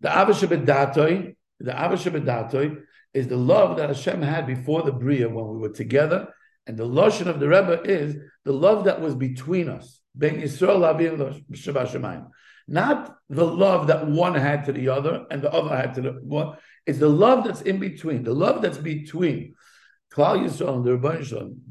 [0.00, 2.82] The Avashabedatoi, the Avashabedatoi
[3.14, 6.28] is the love that Hashem had before the Bria when we were together.
[6.66, 10.00] And the Lashon of the Rebbe is the love that was between us.
[10.14, 12.26] Ben Yisrael Shabbat
[12.68, 16.10] Not the love that one had to the other and the other had to the
[16.22, 16.56] one.
[16.84, 18.24] It's the love that's in between.
[18.24, 19.54] The love that's between
[20.12, 20.96] Klal Yisrael and the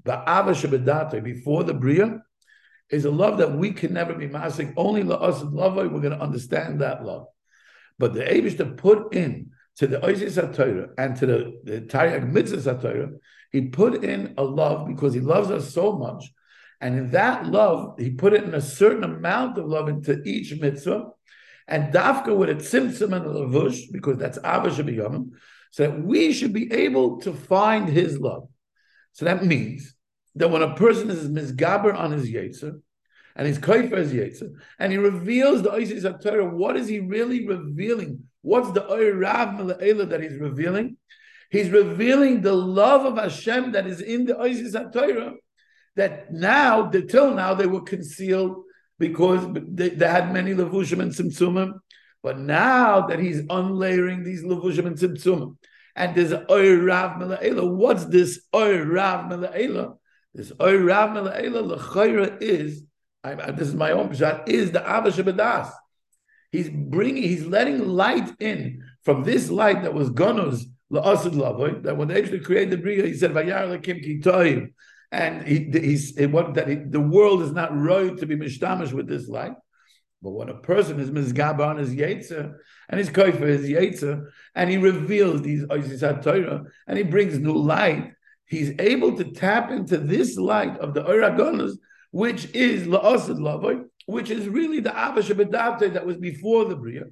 [0.03, 2.21] Ba'ava Shabbat before the Bria,
[2.89, 4.73] is a love that we can never be masking.
[4.77, 7.25] Only us and love, we're going to understand that love.
[7.97, 12.31] But the Abish to put in to the Oisis HaTorah and to the, the Taryag
[12.31, 13.17] Mitzvah HaTorah,
[13.51, 16.25] he put in a love because he loves us so much.
[16.81, 21.05] And in that love, he put in a certain amount of love into each mitzvah.
[21.67, 25.31] And dafka with a tzimtzum and a lavush, because that's Abba Shabiyamim,
[25.71, 28.49] so that we should be able to find his love.
[29.13, 29.95] So that means
[30.35, 32.81] that when a person is misgaber on his yetzer,
[33.35, 37.47] and he's kaifer his yetzer, and he reveals the Isis Torah, what is he really
[37.47, 38.23] revealing?
[38.41, 40.97] What's the Rav that he's revealing?
[41.49, 45.33] He's revealing the love of Hashem that is in the Isis Torah,
[45.95, 48.63] that now, till now, they were concealed
[48.99, 51.73] because they, they had many levushim and tzimtzumim.
[52.23, 55.57] But now that he's unlayering these levushim and tzimtzumim,
[55.95, 57.21] and there's Oir Rav
[57.77, 59.97] what's this Oir Rav Mela'ela?
[60.33, 62.83] This Oy Rav Mela'ela L'chayra is,
[63.25, 65.71] I, this is my own pshat, is the Abba Shabbadas.
[66.51, 71.97] He's bringing, he's letting light in from this light that was Gonos La'asid Lavoy, that
[71.97, 74.73] when they actually created Bria, he said, Vayar Lakim Kitoyim.
[75.11, 79.07] And he, he's what that he, the world is not right to be mishtamish with
[79.07, 79.53] this light.
[80.21, 82.55] But when a person is mizgaba on his yetzer
[82.89, 87.55] and his koifer his yetzer, and he reveals these oisis Torah and he brings new
[87.55, 88.13] light,
[88.45, 91.77] he's able to tap into this light of the Oragonas,
[92.15, 97.07] which is La'asid Lavoy, which is really the Avashabadate that was before the Bria.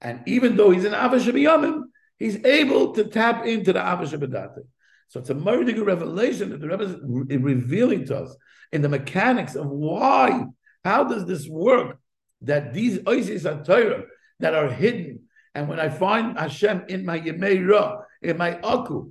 [0.00, 1.82] And even though he's an Avashabiyamim,
[2.18, 4.62] he's able to tap into the Avashabadate.
[5.08, 8.34] So it's a murder revelation that the Rebbe is revealing to us
[8.72, 10.46] in the mechanics of why,
[10.82, 11.98] how does this work?
[12.40, 14.04] That these Oisis are Torah
[14.40, 15.24] that are hidden.
[15.54, 19.10] And when I find Hashem in my Yemei Ra, in my Aku,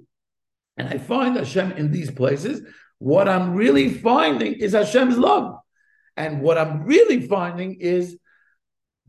[0.76, 2.68] and I find Hashem in these places,
[3.00, 5.58] what I'm really finding is Hashem's love.
[6.18, 8.18] And what I'm really finding is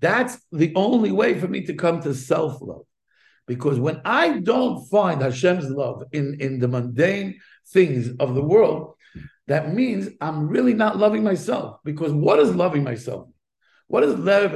[0.00, 2.84] that's the only way for me to come to self love.
[3.46, 7.38] Because when I don't find Hashem's love in, in the mundane
[7.68, 8.94] things of the world,
[9.46, 11.78] that means I'm really not loving myself.
[11.84, 13.28] Because what is loving myself?
[13.86, 14.52] What is lev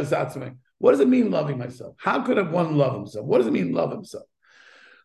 [0.78, 1.94] What does it mean loving myself?
[1.98, 3.24] How could one love himself?
[3.24, 4.24] What does it mean love himself?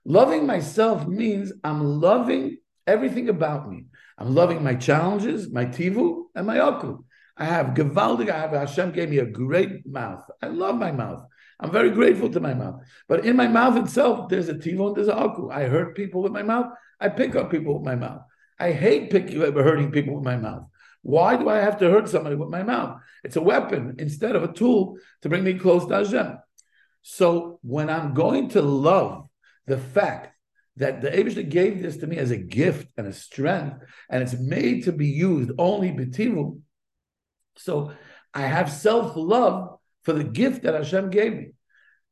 [0.04, 2.58] Loving myself means I'm loving
[2.88, 3.86] everything about me.
[4.18, 7.04] I'm loving my challenges, my tivu, and my aku.
[7.38, 10.24] I have gewaldig, I have Hashem gave me a great mouth.
[10.42, 11.26] I love my mouth.
[11.60, 12.82] I'm very grateful to my mouth.
[13.08, 15.50] But in my mouth itself, there's a tivu and there's a aku.
[15.50, 16.68] I hurt people with my mouth.
[17.00, 18.22] I pick up people with my mouth.
[18.60, 20.64] I hate picking, uh, hurting people with my mouth.
[21.02, 23.00] Why do I have to hurt somebody with my mouth?
[23.24, 26.40] It's a weapon instead of a tool to bring me close to Hashem.
[27.02, 29.28] So when I'm going to love
[29.68, 30.35] the fact
[30.78, 33.78] that the Abishah gave this to me as a gift and a strength,
[34.10, 36.60] and it's made to be used only betivu.
[37.58, 37.94] So
[38.34, 41.52] I have self-love for the gift that Hashem gave me.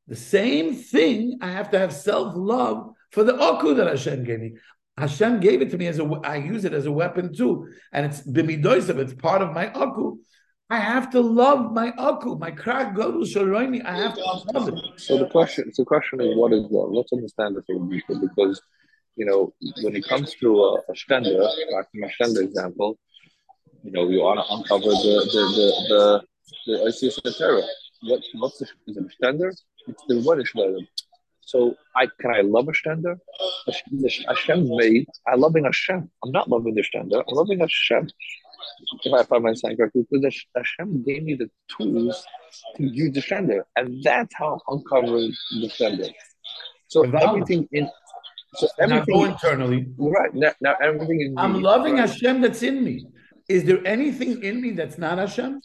[0.08, 4.54] The same thing, I have to have self-love for the oku that Hashem gave me.
[4.98, 8.06] Hashem gave it to me as a, I use it as a weapon too, and
[8.06, 8.98] it's bimidoisav.
[8.98, 10.18] It's part of my oku.
[10.74, 13.86] I have to love my aku, my krak godul shalroini.
[13.86, 14.24] I have to
[14.54, 14.80] love it.
[14.98, 16.90] So the question, so the question is, what is love?
[16.92, 18.60] Let's understand this a little deeper because,
[19.16, 21.42] you know, when it comes to a, a stender,
[21.76, 22.98] like my stender example,
[23.84, 26.02] you know, you want to uncover the the the the,
[26.66, 27.62] the ICS terror.
[28.10, 29.52] What what's the is it a stender?
[29.90, 30.52] It's the what is
[31.42, 33.16] So I can I love a stender?
[34.28, 35.06] Hashem made.
[35.28, 36.10] I loving Hashem.
[36.24, 37.24] I'm not loving the stender.
[37.28, 38.10] I'm loving Hashem
[39.04, 42.26] if I find myself correctly, because Hashem gave me the tools
[42.78, 46.10] to use the stender, and that's how I'm uncovering Defender.
[46.88, 47.90] So everything in
[48.56, 49.88] so everything now go internally.
[49.98, 52.08] Right now, now everything in I'm me, loving right?
[52.08, 53.06] Hashem that's in me.
[53.50, 55.62] Is there anything in me that's not Hashem?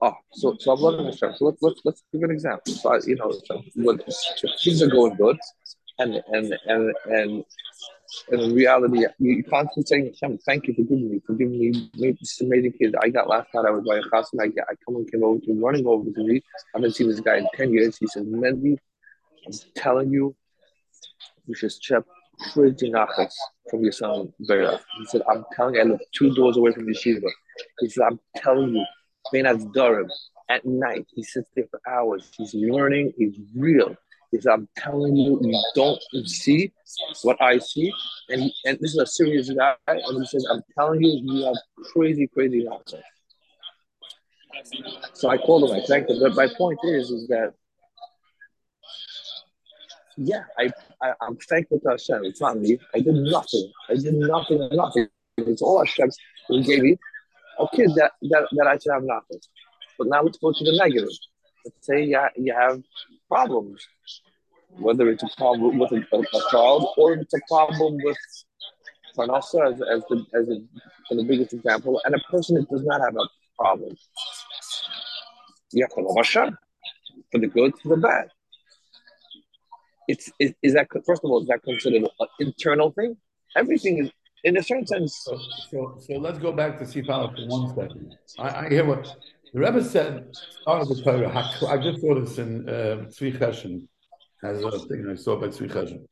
[0.00, 1.34] Oh, so so I'm loving Hashem.
[1.36, 2.72] So let's let's let's give an example.
[2.74, 5.38] So I, you know, so when so things are going good,
[5.98, 7.44] and and and and and
[8.30, 12.40] in reality, you constantly saying, Hashem, thank you for giving me, for giving me, this
[12.40, 12.94] amazing kid.
[13.02, 15.24] I got last night, I was by a house and I, I come and came
[15.24, 16.42] over to running over to me.
[16.74, 17.96] I haven't seen this guy in 10 years.
[17.98, 18.78] He says, Mendy,
[19.46, 20.34] I'm telling you,
[21.46, 22.02] you should check
[22.52, 23.32] freezing achas
[23.70, 24.80] from your son, Vera.
[24.98, 27.28] He said, I'm telling you, I live two doors away from yeshiva.
[27.80, 28.84] He said, I'm telling you,
[29.32, 30.08] Benaz Durham,
[30.48, 32.30] at night, he sits there for hours.
[32.36, 33.96] He's learning, he's real.
[34.32, 36.72] Is I'm telling you, you don't see
[37.22, 37.92] what I see.
[38.28, 41.56] And and this is a serious guy, and he says, I'm telling you, you have
[41.92, 43.02] crazy, crazy nonsense.
[45.14, 46.18] So I called him, I thanked him.
[46.20, 47.54] But my point is, is that
[50.16, 50.70] yeah, I,
[51.02, 52.24] I am thankful to Hashem.
[52.24, 52.78] It's not me.
[52.94, 53.70] I did nothing.
[53.88, 55.08] I did nothing, nothing.
[55.36, 56.10] It's all Hashem
[56.48, 56.96] who gave me.
[57.58, 59.40] Okay, that, that that I should have nothing.
[59.98, 61.08] But now let's go to the negative.
[61.66, 62.80] Let's say you, you have
[63.28, 63.84] problems,
[64.78, 68.16] whether it's a problem with a, a, a child or it's a problem with
[69.16, 70.64] Parnasa as, as, the, as the,
[71.10, 73.26] the biggest example, and a person that does not have a
[73.58, 73.96] problem.
[75.72, 76.56] You have to
[77.32, 78.28] for the good, for the bad.
[80.06, 83.16] It's is, is that first of all is that considered an internal thing?
[83.56, 84.12] Everything is
[84.44, 85.16] in a certain sense.
[85.24, 85.36] So,
[85.70, 88.14] so, so let's go back to Sifala for one second.
[88.38, 89.04] I, I hear what
[89.52, 90.28] the Rebbe said,
[90.66, 91.30] of the Torah,
[91.68, 93.86] I just saw this in uh, Tzvi Cheshen,
[94.42, 96.04] as a thing I saw by Tzvi Cheshen.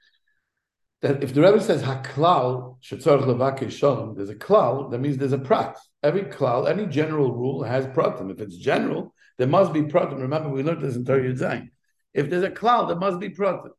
[1.02, 5.32] That if the Rebbe says haklal shetzorch levake shalom, there's a klal, that means there's
[5.32, 5.78] a prat.
[6.02, 8.30] Every klal, any general rule has pratim.
[8.30, 10.20] If it's general, there must be pratim.
[10.20, 11.68] Remember, we learned this in Torah Yudzayin.
[12.14, 13.70] If there's a klal, there must be pratim.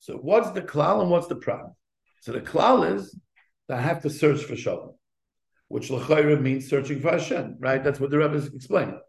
[0.00, 1.64] So what's the klal and what's the prat?
[2.20, 3.18] So the klal is
[3.68, 4.94] that I have to search for shalom
[5.74, 7.82] which l'chayra means searching for Hashem, right?
[7.82, 9.00] That's what the Rebbe is explaining.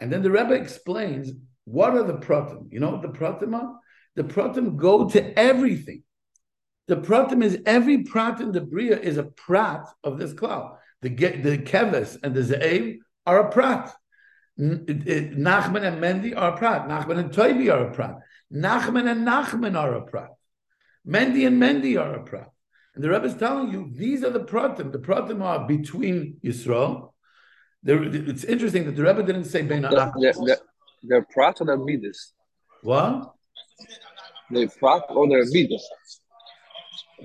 [0.00, 1.32] And then the Rebbe explains
[1.64, 2.70] what are the pratim.
[2.70, 3.76] You know what the pratim are?
[4.16, 6.02] The pratim go to everything.
[6.88, 10.76] The pratim is every prat in the bria is a prat of this klal.
[11.00, 13.90] The the keves and the ze'ev are a prat.
[14.58, 16.86] Nachman and Mendy are a prat.
[16.86, 18.16] Nachman and Toibi are a prat.
[18.52, 20.32] Nachman and Nachman are a prat.
[21.08, 22.50] Mendy and Mendy are a prat.
[22.94, 24.92] And the Rebbe is telling you these are the pratim.
[24.92, 27.12] The pratim are between Yisrael.
[27.82, 30.36] There, it's interesting that the Rebbe didn't say Bein They're,
[31.02, 32.32] they're, prat or they're midas.
[32.82, 33.32] What?
[34.50, 35.88] They're prat or they're midas.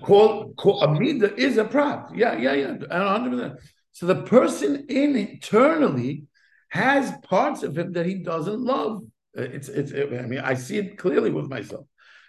[0.02, 2.10] Call, call a midah is a prat.
[2.14, 3.60] Yeah, yeah, yeah, hundred percent.
[3.92, 6.26] So the person in internally
[6.70, 9.04] has parts of him that he doesn't love.
[9.38, 9.94] Uh, it's, it's.
[9.94, 11.86] I mean, I see it clearly with myself.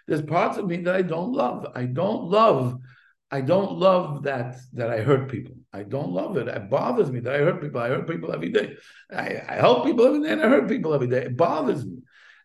[0.07, 1.67] There's parts of me that I don't love.
[1.75, 2.77] I don't love
[3.29, 5.55] I don't love that that I hurt people.
[5.73, 6.47] I don't love it.
[6.47, 7.81] It bothers me that I hurt people.
[7.81, 8.77] I hurt people every day.
[9.11, 11.23] I, I help people every day and I hurt people every day.
[11.25, 11.97] It bothers me.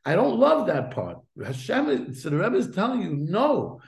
[0.04, 1.18] I don't love that part.
[1.42, 3.80] Hashem, so the Rebbe is telling you, no.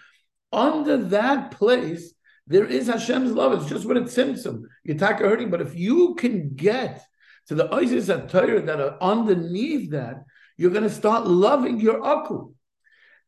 [0.52, 2.14] Under that place,
[2.46, 3.52] there is Hashem's love.
[3.54, 4.62] It's just what it's tzimtzum.
[4.84, 7.04] You're hurting, but if you can get
[7.48, 10.24] to the Isis at Torah that are underneath that,
[10.56, 12.52] you're going to start loving your Aku.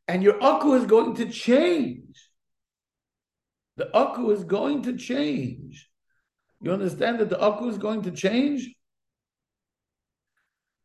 [0.06, 2.25] And your Aku is going to change.
[3.76, 5.88] The Aku is going to change.
[6.62, 8.74] You understand that the Aku is going to change?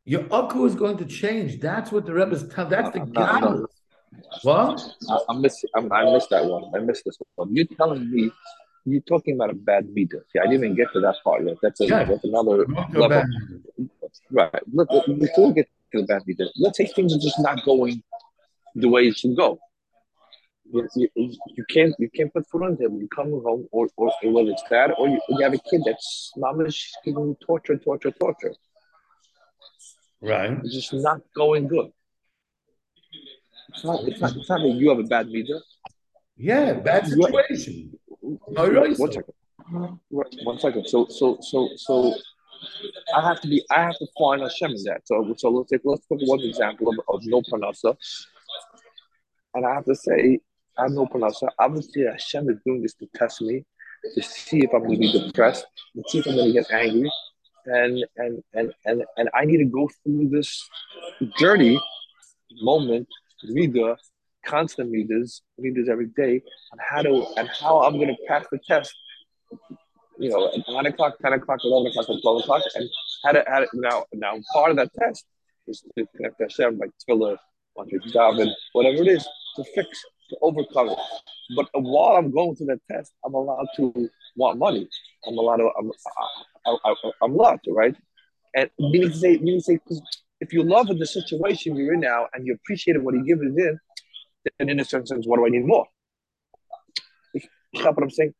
[0.03, 1.59] Your Aku is going to change.
[1.59, 2.69] That's what the Rebbe is telling.
[2.69, 3.39] That's the guy.
[4.43, 4.83] What?
[5.09, 5.65] I, I missed.
[5.73, 6.65] I, I missed that one.
[6.75, 7.55] I missed this one.
[7.55, 8.29] You're telling me
[8.85, 10.25] you're talking about a bad meter.
[10.33, 11.57] See, I didn't even get to that part yet.
[11.61, 12.03] That's, a, yeah.
[12.03, 13.23] that's another level.
[14.29, 14.61] Right.
[14.73, 18.03] Look, before we get to the bad meter, let's say things are just not going
[18.75, 19.59] the way it should go
[20.73, 23.00] you, you, you, can't you can't put food on the table.
[23.00, 25.81] You come home, or, or, or whether it's that, or you, you have a kid
[25.85, 28.53] that's mama's giving you torture, torture, torture.
[30.21, 30.51] Right.
[30.63, 31.91] It's just not going good.
[33.69, 34.03] It's not.
[34.03, 34.35] It's not.
[34.35, 35.59] It's not that you have a bad meter.
[36.38, 37.91] Yeah, bad situation.
[38.55, 38.98] Right.
[38.98, 39.34] One second.
[40.43, 40.88] One second.
[40.88, 42.13] So, so, so, so,
[43.15, 43.63] I have to be.
[43.72, 45.01] I have to find Hashem in that.
[45.05, 45.81] So, so let's take.
[45.84, 47.96] Let's take one example of, of no panasa.
[49.53, 50.39] And I have to say,
[50.78, 51.50] I have no parnasa.
[51.60, 53.66] Obviously, Hashem is doing this to test me,
[54.16, 56.72] to see if I'm going to be depressed, to see if I'm going to get
[56.72, 57.12] angry,
[57.66, 60.68] and and and and and I need to go through this
[61.38, 61.80] journey,
[62.62, 63.08] moment,
[63.50, 63.96] reader,
[64.46, 68.60] constant readers, readers every day, on how to and how I'm going to pass the
[68.60, 68.94] test.
[70.18, 72.90] You know, at nine o'clock, ten o'clock, eleven o'clock, and twelve o'clock, and
[73.24, 75.25] how to, how now now part of that test
[75.68, 77.28] is to connect Hashem by your
[78.74, 81.00] whatever it is to fix to overcome it.
[81.55, 84.88] But while I'm going through that test, I'm allowed to want money.
[85.27, 85.69] I'm allowed to.
[85.77, 85.91] I'm,
[86.65, 87.95] I, I'm allowed to, right?
[88.55, 89.79] And meaning to say, meaning to say,
[90.39, 93.79] if you love the situation you're in now and you appreciate what he gives in,
[94.57, 95.85] then in a certain sense, what do I need more?
[97.33, 98.33] If, you know what I'm saying?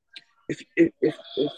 [0.50, 1.52] If if if if,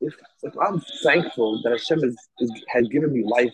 [0.00, 3.52] if, if I'm thankful that Hashem is, is, has given me life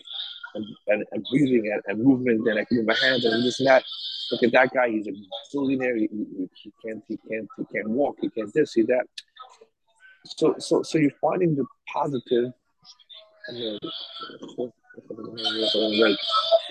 [0.57, 3.59] and, and, and breathing and, and movement and I can move my hands and this
[3.59, 3.83] and that,
[4.31, 5.11] look at that guy, he's a
[5.53, 5.95] billionaire.
[5.95, 8.17] He, he, he, can't, he can't, he can't walk.
[8.21, 9.05] He can't this, see that.
[10.25, 12.51] So, so, so you're finding the positive.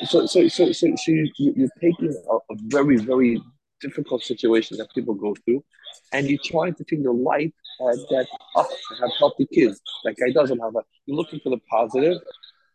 [0.05, 3.41] So, so, so, so, so you, you're taking a, a very, very
[3.81, 5.65] difficult situation that people go through,
[6.13, 8.27] and you're trying to think the light uh, that
[8.57, 9.81] oh, I have healthy kids.
[10.05, 10.83] That guy doesn't have a.
[11.07, 12.19] You're looking for the positive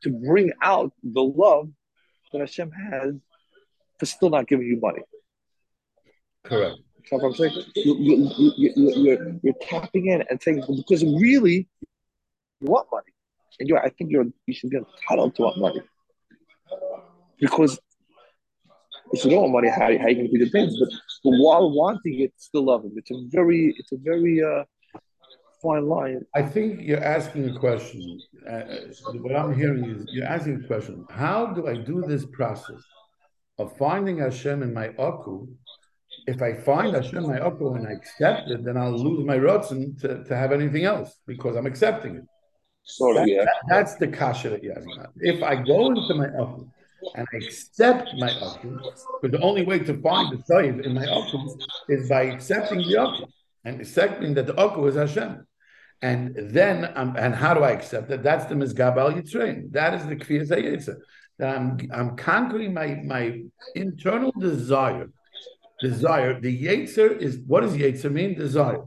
[0.03, 1.69] to bring out the love
[2.31, 3.15] that Hashem has
[3.99, 5.01] for still not giving you money.
[6.43, 6.77] Correct.
[7.11, 7.65] You know what I'm saying?
[7.75, 11.67] You, you, you, you, you're, you're tapping in and saying, because really,
[12.59, 13.11] you want money.
[13.59, 15.81] And you I think you're, you should be entitled to want money.
[17.39, 17.79] Because
[19.11, 20.77] if you don't want money, how, how are you going to do the things?
[20.79, 20.89] But,
[21.23, 22.93] but while wanting it, still love him.
[22.95, 24.63] It's a very, it's a very uh,
[25.61, 26.25] fine line.
[26.35, 28.19] I think you're asking a question.
[28.49, 28.63] Uh,
[29.13, 31.05] what I'm hearing is you're asking a question.
[31.09, 32.81] How do I do this process
[33.57, 35.47] of finding Hashem in my aku?
[36.27, 39.37] If I find Hashem in my aku and I accept it, then I'll lose my
[39.37, 42.23] rotzen to, to have anything else because I'm accepting it.
[42.83, 43.45] Sort that, yeah.
[43.45, 45.05] That, that's the kasha that you're asking.
[45.17, 46.67] If I go into my aku
[47.15, 48.79] and I accept my aku,
[49.21, 51.57] because the only way to find the save in my aku
[51.89, 53.25] is by accepting the aku
[53.65, 55.45] and accepting that the aku is Hashem.
[56.01, 58.23] And then, um, and how do I accept that?
[58.23, 59.71] That's the Mizgabal Yitzrain.
[59.71, 60.95] That is the Kfir Zayitzah.
[61.37, 63.41] That I'm, I'm conquering my, my
[63.75, 65.09] internal desire.
[65.79, 66.39] Desire.
[66.39, 68.35] The Yetzer is, what does Yetzer mean?
[68.35, 68.83] Desire.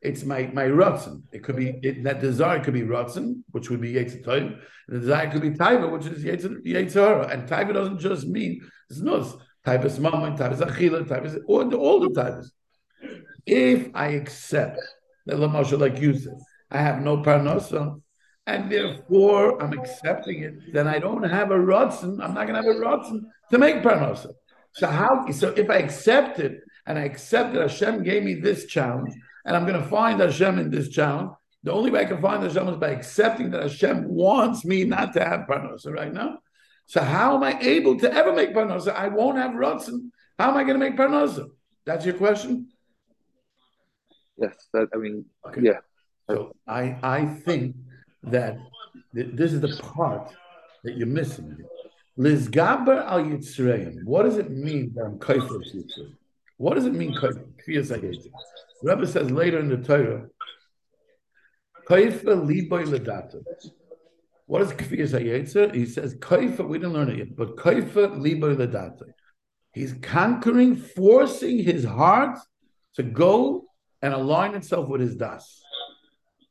[0.00, 1.22] It's my my Ratzin.
[1.32, 4.58] It could be, it, that desire could be Ratzin, which would be Yetzer Toim.
[4.88, 9.38] The desire could be Taiva, which is Yetzer, And Taiva doesn't just mean Znus.
[9.64, 12.50] Taiva is Mammon, Taiva is Achila, Taiva is all, all the Taivas.
[13.46, 14.80] If I accept
[15.26, 16.38] that Lamasha, like you said,
[16.72, 18.00] I have no parnosa,
[18.46, 20.72] and therefore I'm accepting it.
[20.72, 22.20] Then I don't have a rotzen.
[22.22, 24.32] I'm not going to have a rotzen to make parnosa.
[24.74, 25.30] So how?
[25.30, 29.12] So if I accept it and I accept that Hashem gave me this challenge,
[29.44, 32.42] and I'm going to find Hashem in this challenge, the only way I can find
[32.42, 36.38] Hashem is by accepting that Hashem wants me not to have parnosa right now.
[36.86, 38.94] So how am I able to ever make parnosa?
[38.94, 40.10] I won't have rotzen.
[40.38, 41.50] How am I going to make parnosa?
[41.84, 42.68] That's your question.
[44.38, 45.60] Yes, that I mean, okay.
[45.62, 45.78] yeah.
[46.28, 47.76] So I I think
[48.22, 48.58] that
[49.14, 50.34] th- this is the part
[50.84, 51.56] that you're missing.
[52.18, 54.04] Lizgaber al Yitzrayim.
[54.04, 56.16] What does it mean that I'm kaifer Yitzrayim?
[56.58, 57.14] What does it mean?
[57.14, 58.30] The
[58.82, 60.26] Rebbe says later in the Torah,
[61.88, 63.42] kaifer liboy ledata.
[64.46, 65.74] What is kfiyas hayetzer?
[65.74, 66.66] He says kaifer.
[66.66, 69.04] We didn't learn it yet, but kaifer liboy ledata.
[69.72, 72.38] He's conquering, forcing his heart
[72.94, 73.64] to go
[74.02, 75.61] and align itself with his das.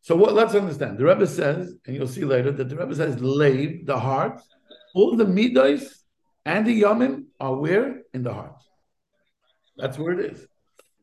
[0.01, 0.33] So what?
[0.33, 0.97] Let's understand.
[0.97, 4.41] The Rebbe says, and you'll see later that the Rebbe says, "Lave the heart,
[4.93, 5.83] all the midos
[6.45, 8.61] and the yamim are where in the heart.
[9.77, 10.47] That's where it is.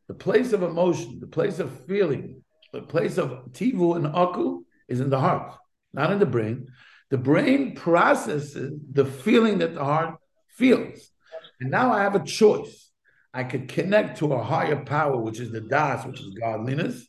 [0.09, 5.01] The place of emotion, the place of feeling, the place of tivu and aku is
[5.01, 5.55] in the heart,
[5.93, 6.69] not in the brain.
[7.11, 10.19] The brain processes the feeling that the heart
[10.51, 11.11] feels,
[11.61, 12.91] and now I have a choice.
[13.33, 17.07] I could connect to a higher power, which is the das, which is godliness,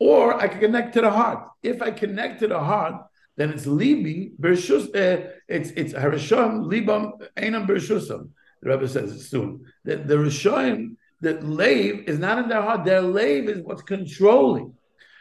[0.00, 1.46] or I can connect to the heart.
[1.62, 2.94] If I connect to the heart,
[3.36, 4.86] then it's libi bershus.
[4.88, 8.30] Uh, it's it's harisham libam einam bershusam.
[8.62, 9.64] The Rebbe says it soon.
[9.84, 12.84] The the rishayim, that lave is not in their heart.
[12.84, 14.74] Their lave is what's controlling.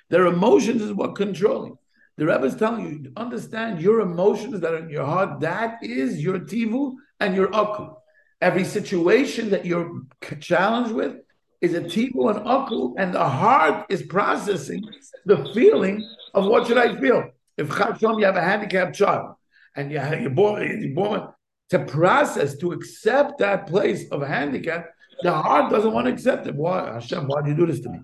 [0.09, 1.77] Their emotions is what controlling.
[2.17, 5.39] The Rebbe is telling you, understand your emotions that are in your heart.
[5.41, 7.93] That is your tivu and your aku.
[8.41, 10.01] Every situation that you're
[10.39, 11.17] challenged with,
[11.61, 14.83] is a tibu and aku, and the heart is processing
[15.25, 17.29] the feeling of what should I feel.
[17.57, 19.35] If Chachom, you have a handicapped child,
[19.75, 21.27] and you you're born, you're born
[21.69, 24.89] to process, to accept that place of handicap,
[25.21, 26.55] the heart doesn't want to accept it.
[26.55, 27.27] Why, Hashem?
[27.27, 27.99] Why do you do this to me?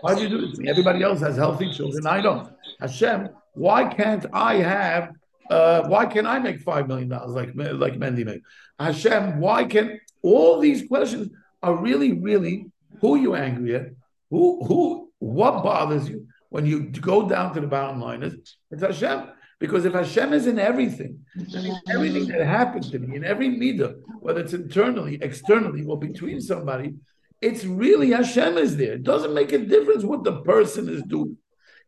[0.00, 0.68] Why do you do this to me?
[0.68, 2.06] Everybody else has healthy children.
[2.06, 2.50] I don't.
[2.80, 5.12] Hashem, why can't I have?
[5.48, 8.42] Uh, why can't I make five million dollars like like Mendy made?
[8.78, 11.30] Hashem, why can all these questions?
[11.62, 12.66] Are really, really
[13.00, 13.90] who you're angry at,
[14.30, 18.82] who, who, what bothers you when you go down to the bottom line is it's
[18.82, 19.28] Hashem.
[19.60, 21.18] Because if Hashem is in everything,
[21.90, 26.94] everything that happens to me, in every midah, whether it's internally, externally, or between somebody,
[27.40, 28.92] it's really Hashem is there.
[28.94, 31.36] It doesn't make a difference what the person is doing.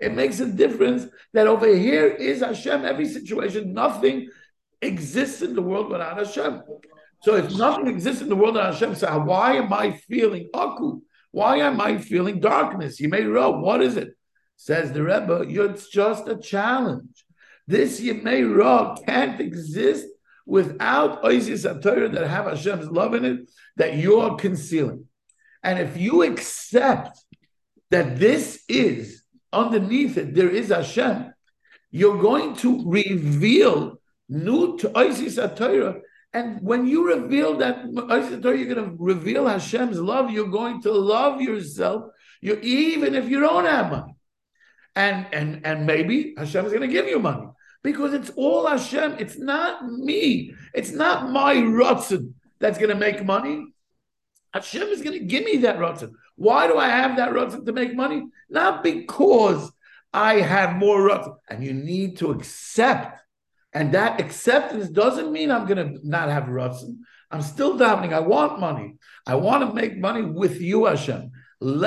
[0.01, 2.85] It makes a difference that over here is Hashem.
[2.85, 4.31] Every situation, nothing
[4.83, 6.63] exists in the world without Hashem.
[7.23, 11.01] So if nothing exists in the world Hashem, so why am I feeling aku?
[11.33, 13.01] Why am I feeling darkness?
[13.01, 14.17] Made it What is it?
[14.57, 17.25] Says the Rebbe, it's just a challenge.
[17.67, 20.07] This Yemei Ra can't exist
[20.45, 25.07] without Oisis Torah that have Hashem's love in it that you're concealing.
[25.63, 27.19] And if you accept
[27.91, 29.23] that this is
[29.53, 31.33] underneath it, there is Hashem,
[31.91, 36.01] you're going to reveal new to Isis Torah.
[36.33, 40.31] And when you reveal that you're going to reveal Hashem's love.
[40.31, 42.05] You're going to love yourself.
[42.41, 44.15] You even if you don't have money,
[44.95, 47.49] and and and maybe Hashem is going to give you money
[47.83, 49.17] because it's all Hashem.
[49.19, 50.55] It's not me.
[50.73, 53.67] It's not my rotzen that's going to make money.
[54.55, 56.13] Hashem is going to give me that rotzen.
[56.37, 58.25] Why do I have that rotzen to make money?
[58.49, 59.71] Not because
[60.13, 61.37] I have more rotzen.
[61.49, 63.19] And you need to accept.
[63.73, 66.99] And that acceptance doesn't mean I'm going to not have rotzen.
[67.31, 68.13] I'm still davening.
[68.13, 68.97] I want money.
[69.27, 71.31] I want to make money with you, Hashem.
[71.63, 71.79] I'm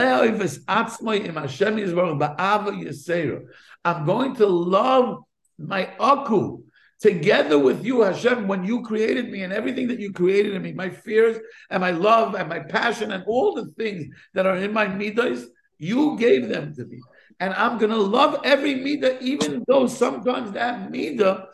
[4.05, 5.23] going to love
[5.57, 6.63] my aku
[7.03, 10.71] together with you, Hashem, when you created me and everything that you created in me,
[10.71, 11.37] my fears
[11.69, 15.45] and my love and my passion and all the things that are in my midas,
[15.77, 17.01] you gave them to me.
[17.41, 21.47] And I'm going to love every midah, even though sometimes that midah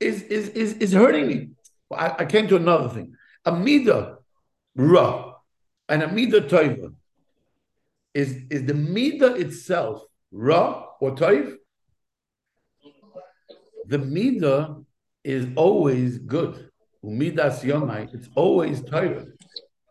[0.00, 1.48] is, is, is, is hurting me.
[1.92, 3.14] I, I came to another thing.
[3.44, 4.16] A midah
[4.76, 5.34] ra
[5.88, 6.94] and a midah toiva.
[8.14, 11.56] Is, is the midah itself ra or toiv?
[13.86, 14.84] The midah
[15.24, 16.70] is always good.
[17.04, 19.24] Umidas yomai, it's always Torah.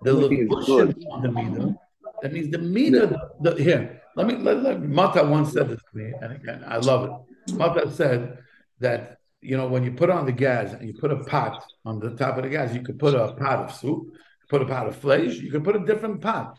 [0.01, 1.75] The locution of the midah,
[2.21, 3.09] that means the midah,
[3.41, 6.63] the, the, here, let me, let, let, Mata once said this to me, and again,
[6.67, 7.53] I love it.
[7.55, 8.39] Mata said
[8.79, 12.00] that, you know, when you put on the gas and you put a pot on
[12.00, 14.08] the top of the gas, you could put a pot of soup,
[14.50, 16.58] put a pot of flesh, you could put a different pot.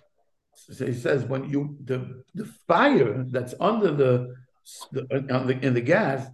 [0.54, 4.34] So he says when you, the, the fire that's under the,
[4.92, 6.28] the, uh, the in the gas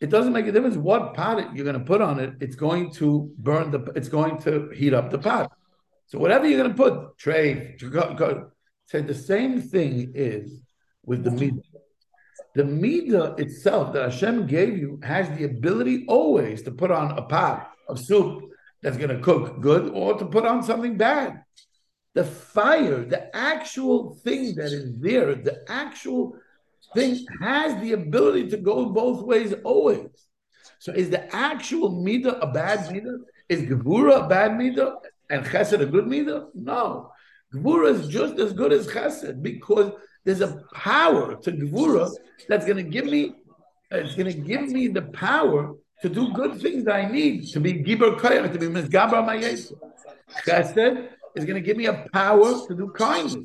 [0.00, 2.34] it doesn't make a difference what pot you're going to put on it.
[2.40, 3.80] It's going to burn the.
[3.94, 5.52] It's going to heat up the pot.
[6.06, 10.60] So whatever you're going to put, tray, say the same thing is
[11.04, 11.62] with the midah.
[12.54, 17.22] The midah itself that Hashem gave you has the ability always to put on a
[17.22, 18.50] pot of soup
[18.82, 21.42] that's going to cook good, or to put on something bad.
[22.14, 26.36] The fire, the actual thing that is there, the actual
[26.94, 30.08] thing has the ability to go both ways always.
[30.78, 33.18] So is the actual midah a bad midah?
[33.48, 34.96] Is Gevura a bad midah
[35.28, 36.46] and Chesed a good midah?
[36.54, 37.12] No.
[37.54, 39.92] Gevura is just as good as Chesed because
[40.24, 42.10] there's a power to Gevura
[42.48, 43.34] that's going to give me,
[43.90, 47.74] it's going to give me the power to do good things I need, to be
[47.74, 49.74] Gibber Koyach, to be Mizgabar Mayesa.
[50.46, 53.44] Chesed is going to give me a power to do kindness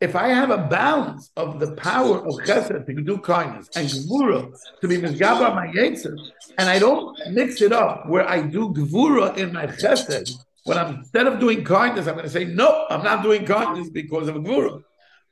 [0.00, 4.54] if I have a balance of the power of chesed to do kindness and gvura
[4.80, 6.16] to be misgabar my yetzer,
[6.56, 10.96] and I don't mix it up where I do gvura in my chesed, when I'm
[10.96, 14.36] instead of doing kindness, I'm going to say no, I'm not doing kindness because of
[14.36, 14.82] gvura,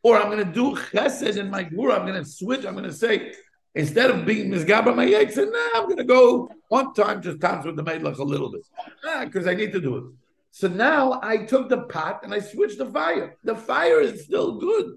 [0.03, 1.99] or I'm going to do chesed in my gvura.
[1.99, 2.65] I'm going to switch.
[2.65, 3.33] I'm going to say
[3.75, 7.67] instead of being misgabar my yetzer, nah, I'm going to go one time just times
[7.67, 8.67] with the like a little bit
[9.25, 10.05] because ah, I need to do it.
[10.51, 13.37] So now I took the pot and I switched the fire.
[13.45, 14.97] The fire is still good.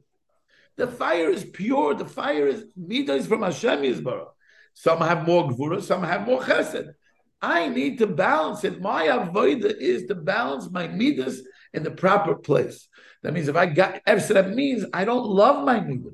[0.78, 1.94] The fire is pure.
[1.94, 4.30] The fire is midas from Hashem Yisbarah.
[4.74, 6.94] Some have more gvura, some have more chesed.
[7.42, 8.82] I need to balance it.
[8.82, 11.42] My avoida is to balance my midas
[11.74, 12.88] in the proper place.
[13.23, 16.13] That means if I got so that means I don't love my midas.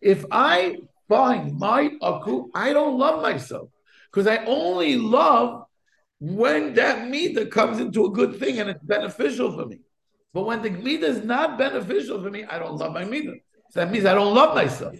[0.00, 0.78] If I
[1.08, 3.68] find my aku, I don't love myself
[4.10, 5.64] because I only love
[6.18, 9.80] when that midah comes into a good thing and it's beneficial for me.
[10.34, 13.40] But when the midah is not beneficial for me, I don't love my midah.
[13.70, 14.96] So that means I don't love myself.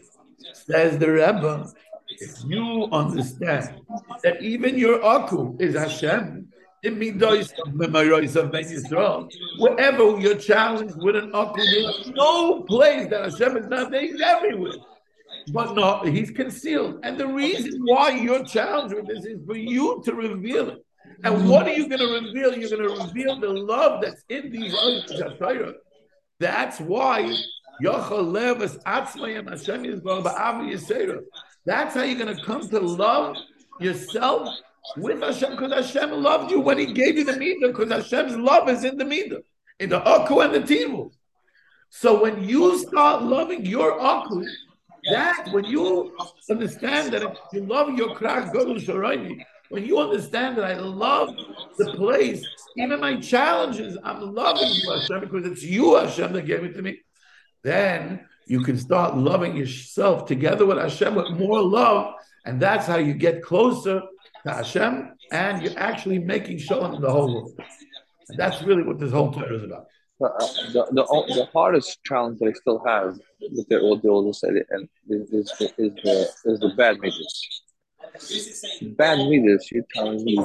[0.53, 1.73] Says the Rebbe,
[2.09, 3.81] if you understand
[4.23, 6.49] that even your aku is Hashem,
[6.83, 13.09] in midos of memories of Yisrael, wherever you're challenged with an aku, there's no place
[13.11, 14.01] that Hashem is not there.
[14.01, 14.73] He's everywhere.
[15.53, 17.01] But no, he's concealed.
[17.03, 20.85] And the reason why you're challenged with this is for you to reveal it.
[21.25, 22.57] And what are you going to reveal?
[22.57, 25.23] You're going to reveal the love that's in these others.
[26.41, 27.33] That's why
[31.65, 33.37] that's how you're going to come to love
[33.81, 34.49] yourself
[34.97, 38.69] with Hashem because Hashem loved you when He gave you the midah because Hashem's love
[38.69, 39.43] is in the midah,
[39.79, 41.13] in the aku and the tivu.
[41.91, 44.45] So when you start loving your aku,
[45.11, 46.17] that when you
[46.49, 51.35] understand that you love your krach gadol sharaini, when you understand that I love
[51.79, 56.65] the place, even my challenges, I'm loving you, Hashem, because it's you, Hashem, that gave
[56.65, 57.01] it to me,
[57.63, 62.15] then you can start loving yourself together with Hashem with more love.
[62.45, 64.03] And that's how you get closer
[64.47, 67.61] to Hashem and you're actually making shalom in the whole world.
[68.29, 69.87] And that's really what this whole Torah is about.
[70.23, 70.29] Uh,
[70.73, 74.53] the, the, the hardest challenge that I still have with the old the older side
[74.71, 77.27] and is, is, is, the, is the bad middas
[78.97, 80.39] bad midas, you're telling me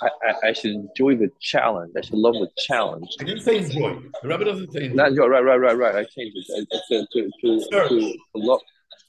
[0.00, 1.92] I, I, I, should enjoy the challenge.
[1.96, 3.08] I should love the challenge.
[3.20, 4.00] I didn't say enjoy.
[4.22, 4.96] The Rebbe doesn't say enjoy.
[4.96, 5.26] Not enjoy.
[5.28, 5.94] Right, right, right, right.
[5.94, 6.66] I changed it.
[6.72, 8.60] I, I said to to to, to love.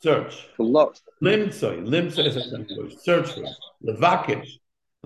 [0.04, 0.50] Search.
[0.60, 1.76] Limtsoy.
[1.94, 3.56] Limtsoy is a Search for it.
[3.88, 4.50] Levakish.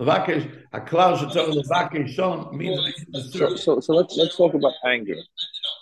[0.00, 0.44] Levakish.
[0.72, 2.52] A cloud should tell Levakish.
[2.52, 2.80] Means
[3.12, 3.58] the So, search.
[3.60, 5.14] so so let's let's talk about anger.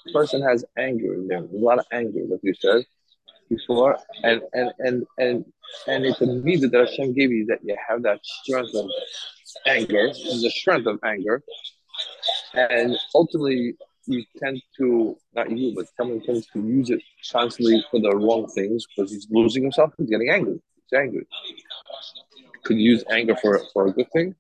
[0.05, 1.48] The person has anger in them.
[1.50, 2.85] There's a lot of anger, like you said
[3.48, 5.44] before, and and and and
[5.87, 8.87] and it's a midah that Hashem gave you that you have that strength of
[9.66, 10.09] anger,
[10.44, 11.42] the strength of anger,
[12.52, 13.76] and ultimately
[14.07, 18.47] you tend to not you, but someone tends to use it constantly for the wrong
[18.49, 19.92] things because he's losing himself.
[19.99, 20.61] He's getting angry.
[20.88, 21.27] He's angry.
[22.64, 24.35] Could use anger for for a good thing?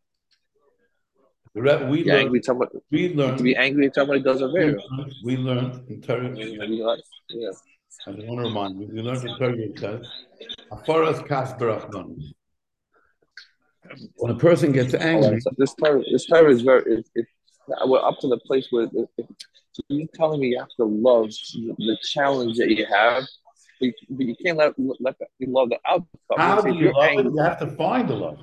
[1.54, 1.84] We learned.
[2.10, 2.40] angry.
[2.90, 4.80] We To be angry at somebody does a learned,
[5.24, 6.34] we learned in Torah.
[6.36, 7.50] Yeah.
[8.06, 8.88] I want to remind you.
[8.92, 9.56] We learned in Torah.
[9.56, 10.06] It says,
[10.70, 12.34] "Aforas kas barachman."
[14.16, 16.82] When a person gets angry, So this time, this time is very.
[16.94, 17.26] It, it,
[17.86, 19.10] we're up to the place where it,
[19.72, 23.24] so you're telling me you have to love the, challenge that you have,
[23.80, 26.06] but you, but you can't let let the, you love the outcome.
[26.36, 27.24] how do you love it?
[27.24, 28.38] You have to find the love.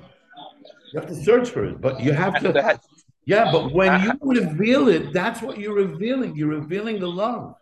[0.92, 2.52] You have to search for it, but you have to.
[2.52, 2.80] that-
[3.26, 6.36] Yeah, but when you reveal it, that's what you're revealing.
[6.36, 7.54] You're revealing the love.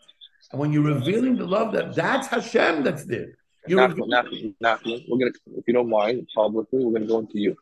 [0.51, 3.39] And when you're revealing the love, that that's Hashem that's there.
[3.67, 4.27] You're Not, not,
[4.61, 7.57] not, we're gonna, if you don't mind, publicly, we're gonna go into you.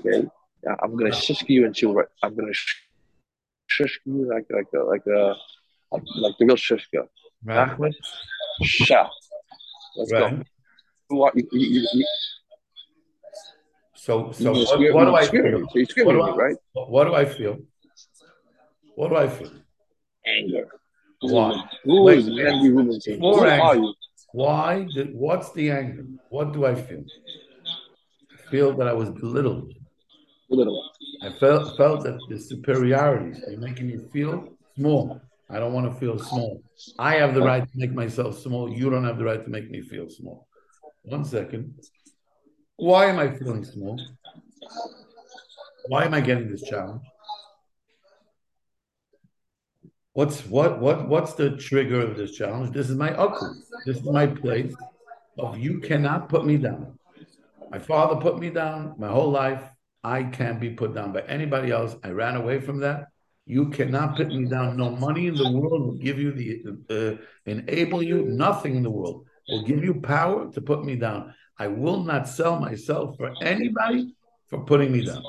[0.00, 0.26] Okay,
[0.64, 1.82] Yeah, I'm gonna shush you and.
[1.82, 2.54] Right, I'm gonna
[3.68, 5.34] sh- shush you like like a like a
[6.24, 7.06] like the real shushka.
[7.44, 7.94] right?
[8.62, 9.08] Shah.
[9.96, 10.20] Let's go.
[10.20, 10.44] Right.
[11.10, 11.48] Are you?
[11.52, 12.06] you, you,
[13.94, 15.60] So, so what, what do I feel?
[16.06, 16.56] What do I- right?
[16.72, 17.56] What do I feel?
[18.94, 19.52] What do I feel?
[20.26, 20.66] Anger.
[21.20, 21.50] Why?
[21.84, 22.26] Who Wait, is.
[22.28, 23.18] Randy Rubinson?
[23.20, 23.88] More Who anger.
[24.32, 24.86] Why?
[24.94, 26.04] Did, what's the anger?
[26.30, 27.04] What do I feel?
[28.32, 29.72] I feel that I was belittled.
[30.50, 30.90] Little.
[31.22, 35.20] I felt felt that the superiority is making me feel small.
[35.50, 36.62] I don't want to feel small.
[36.98, 38.70] I have the right to make myself small.
[38.70, 40.46] You don't have the right to make me feel small.
[41.02, 41.74] One second.
[42.76, 44.00] Why am I feeling small?
[45.88, 47.02] Why am I getting this challenge?
[50.12, 52.72] What's what what what's the trigger of this challenge?
[52.72, 53.54] This is my uncle.
[53.86, 54.74] This is my place
[55.38, 56.98] of you cannot put me down.
[57.70, 59.62] My father put me down my whole life.
[60.08, 61.94] I can't be put down by anybody else.
[62.02, 63.08] I ran away from that.
[63.44, 64.78] You cannot put me down.
[64.78, 66.48] No money in the world will give you the
[66.96, 68.24] uh, enable you.
[68.24, 71.34] Nothing in the world will give you power to put me down.
[71.58, 74.14] I will not sell myself for anybody
[74.48, 75.22] for putting me down.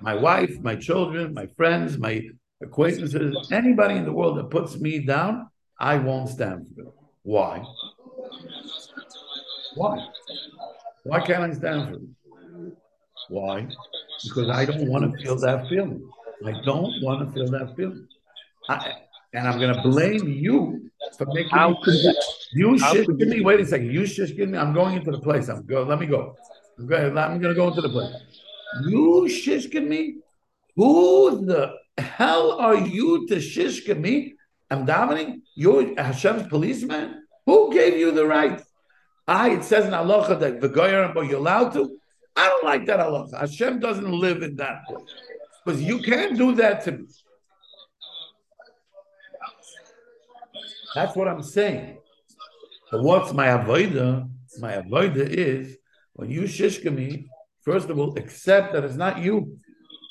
[0.00, 2.22] My wife, my children, my friends, my
[2.62, 6.94] acquaintances, anybody in the world that puts me down, I won't stand for it.
[7.22, 7.62] Why?
[9.74, 10.06] Why?
[11.04, 12.19] Why can't I stand for it?
[13.30, 13.68] Why?
[14.24, 16.02] Because I don't want to feel that feeling.
[16.44, 18.08] I don't want to feel that feeling.
[18.68, 18.92] I,
[19.32, 22.14] and I'm going to blame you for making How me you?
[22.52, 23.40] you How shit could give me.
[23.40, 23.92] Wait a second.
[23.92, 24.58] You shit give me.
[24.58, 25.48] I'm going into the place.
[25.48, 25.84] I'm go.
[25.84, 26.36] Let me go.
[26.76, 27.16] I'm going.
[27.16, 28.12] I'm going to go into the place.
[28.88, 30.16] You shishkin me.
[30.74, 34.34] Who the hell are you to shishkin me?
[34.72, 35.42] I'm davening.
[35.54, 37.22] You're Hashem's policeman.
[37.46, 38.60] Who gave you the right?
[39.28, 39.50] I.
[39.50, 41.99] It says in halacha that the goyer, but you're allowed to.
[42.36, 43.40] I don't like that halacha.
[43.40, 45.14] Hashem doesn't live in that place
[45.64, 47.06] because you can't do that to me.
[50.94, 51.98] That's what I'm saying.
[52.90, 54.28] But what's my avoida?
[54.58, 55.76] My avoida is
[56.14, 57.28] when you shishka me,
[57.62, 59.56] first of all, accept that it's not you.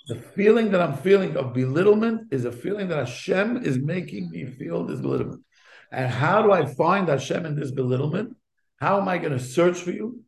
[0.07, 4.45] The feeling that I'm feeling of belittlement is a feeling that Hashem is making me
[4.45, 5.43] feel this belittlement.
[5.91, 8.35] And how do I find Hashem in this belittlement?
[8.77, 10.23] How am I going to search for you?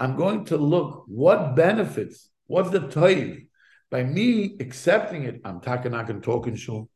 [0.00, 3.46] I'm going to look what benefits, what's the toiv?
[3.90, 6.88] By me accepting it, I'm takanak talking shul.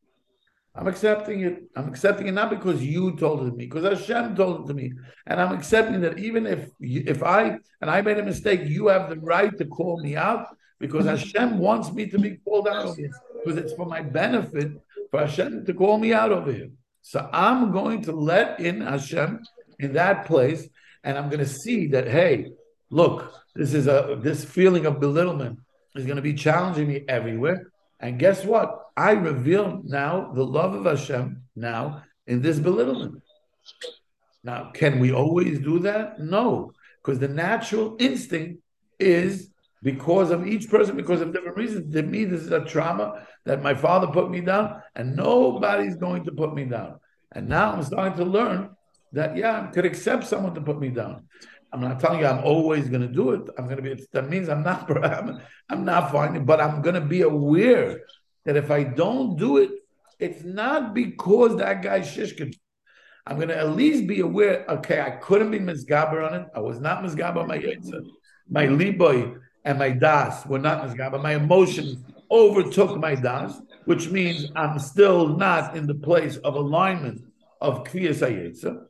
[0.77, 1.63] I'm accepting it.
[1.77, 4.75] I'm accepting it not because you told it to me, because Hashem told it to
[4.75, 4.93] me,
[5.27, 9.09] and I'm accepting that even if if I and I made a mistake, you have
[9.09, 10.47] the right to call me out
[10.81, 14.73] because Hashem wants me to be called out because it's for my benefit
[15.13, 16.71] for Hashem to call me out over here.
[17.03, 19.41] So I'm going to let in Hashem
[19.79, 20.67] in that place,
[21.05, 22.51] and I'm going to see that hey,
[22.91, 25.59] look, this is a this feeling of belittlement
[25.95, 27.71] is going to be challenging me everywhere.
[28.01, 28.81] And guess what?
[28.97, 33.23] I reveal now the love of Hashem now in this belittlement.
[34.43, 36.21] Now, can we always do that?
[36.21, 38.61] No, because the natural instinct
[38.99, 39.51] is
[39.83, 41.93] because of each person, because of different reasons.
[41.95, 46.25] To me, this is a trauma that my father put me down, and nobody's going
[46.25, 46.99] to put me down.
[47.33, 48.71] And now I'm starting to learn
[49.13, 51.29] that, yeah, I could accept someone to put me down.
[51.75, 53.43] I'm not telling you I'm always going to do it.
[53.59, 54.01] I'm going to be.
[54.13, 54.89] That means I'm not.
[55.05, 58.03] I'm, I'm not finding, but I'm going to be aware
[58.45, 59.71] that if I don't do it,
[60.21, 62.55] it's not because that guy shishkin.
[63.27, 64.65] I'm going to at least be aware.
[64.69, 66.47] Okay, I couldn't be misgaber on it.
[66.55, 68.07] I was not misgaber my yetzer.
[68.49, 71.21] My liboy and my das were not misgaber.
[71.21, 77.25] My emotions overtook my das, which means I'm still not in the place of alignment
[77.61, 78.85] of kriyas hayetzer.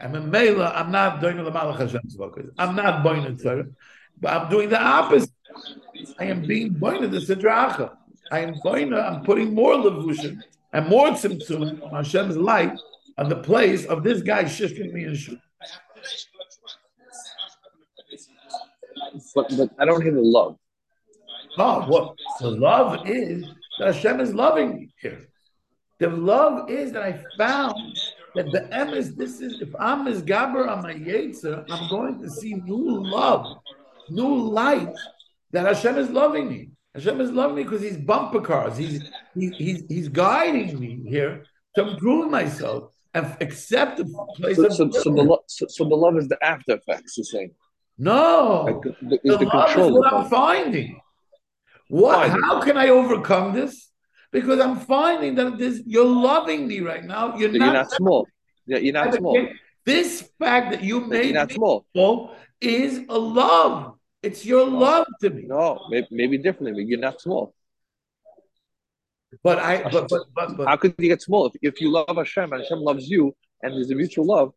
[0.00, 0.72] I'm a mela.
[0.74, 2.46] I'm not doing the malach Hashem's focus.
[2.58, 3.66] I'm not boining Torah,
[4.20, 5.30] but I'm doing the opposite.
[6.18, 7.96] I am being boining the sidracha.
[8.30, 8.90] I am going.
[8.90, 10.40] To I'm putting more levushim
[10.72, 12.78] and more tzimtzum on Hashem's light
[13.16, 15.40] on the place of this guy shifting me and shoot.
[19.34, 20.56] But, but I don't hear the love.
[21.56, 23.44] Oh, what the love is
[23.78, 25.28] that Hashem is loving me here.
[25.98, 27.98] The love is that I found
[28.34, 32.20] that the M is this is if I'm as Gaber, I'm a Yetzer, I'm going
[32.22, 33.58] to see new love,
[34.10, 34.94] new light
[35.52, 36.70] that Hashem is loving me.
[36.94, 38.76] Hashem is loving me because He's bumper cars.
[38.76, 41.44] He's he, he's he's guiding me here
[41.76, 44.04] to improve myself and accept the
[44.36, 44.56] place.
[44.56, 47.16] So, so, so, the lo- so, so, the love is the after effects.
[47.16, 47.54] You're saying?
[47.98, 51.00] No, like the, the, the, love is what I'm finding.
[51.88, 52.30] What?
[52.30, 53.87] How can I overcome this?
[54.30, 57.36] Because I'm finding that this you're loving me right now.
[57.36, 58.26] You're, not, you're not small.
[58.66, 59.48] Yeah, you're not small.
[59.84, 61.86] This fact that you made you're not small.
[61.94, 63.94] small is a love.
[64.22, 65.44] It's your love to me.
[65.46, 67.54] No, maybe, maybe differently, but you're not small.
[69.42, 72.16] But I, but, but, but, but how could you get small if, if you love
[72.16, 74.52] Hashem and Hashem loves you and there's a mutual love?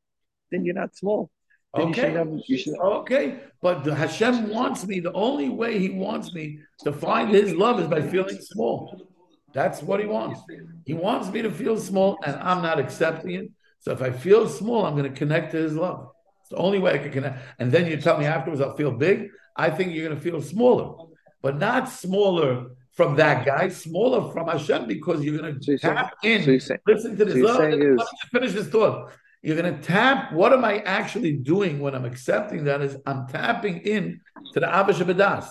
[0.51, 1.29] Then you're not small.
[1.75, 2.11] Then okay.
[2.11, 2.77] Have, should...
[2.79, 3.39] Okay.
[3.61, 4.99] But the Hashem wants me.
[4.99, 9.07] The only way He wants me to find His love is by feeling small.
[9.53, 10.39] That's what he wants.
[10.85, 13.51] He wants me to feel small, and I'm not accepting it.
[13.79, 16.09] So if I feel small, I'm going to connect to his love.
[16.41, 17.39] It's the only way I can connect.
[17.59, 19.29] And then you tell me afterwards I'll feel big.
[19.55, 21.07] I think you're going to feel smaller,
[21.41, 26.13] but not smaller from that guy, smaller from Hashem because you're going to so tap
[26.23, 26.59] saying, in.
[26.59, 27.35] So listen to this.
[27.35, 27.97] So Let me
[28.31, 29.11] finish this thought.
[29.41, 30.33] You're going to tap.
[30.33, 32.81] What am I actually doing when I'm accepting that?
[32.81, 34.21] Is I'm tapping in
[34.53, 35.47] to the Abba Shabbadas.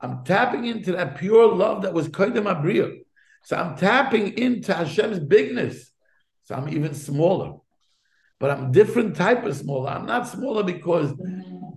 [0.00, 2.98] I'm tapping into that pure love that was Kaidim Abriya.
[3.48, 5.90] So I'm tapping into Hashem's bigness.
[6.44, 7.54] So I'm even smaller.
[8.38, 9.88] But I'm different type of smaller.
[9.88, 11.14] I'm not smaller because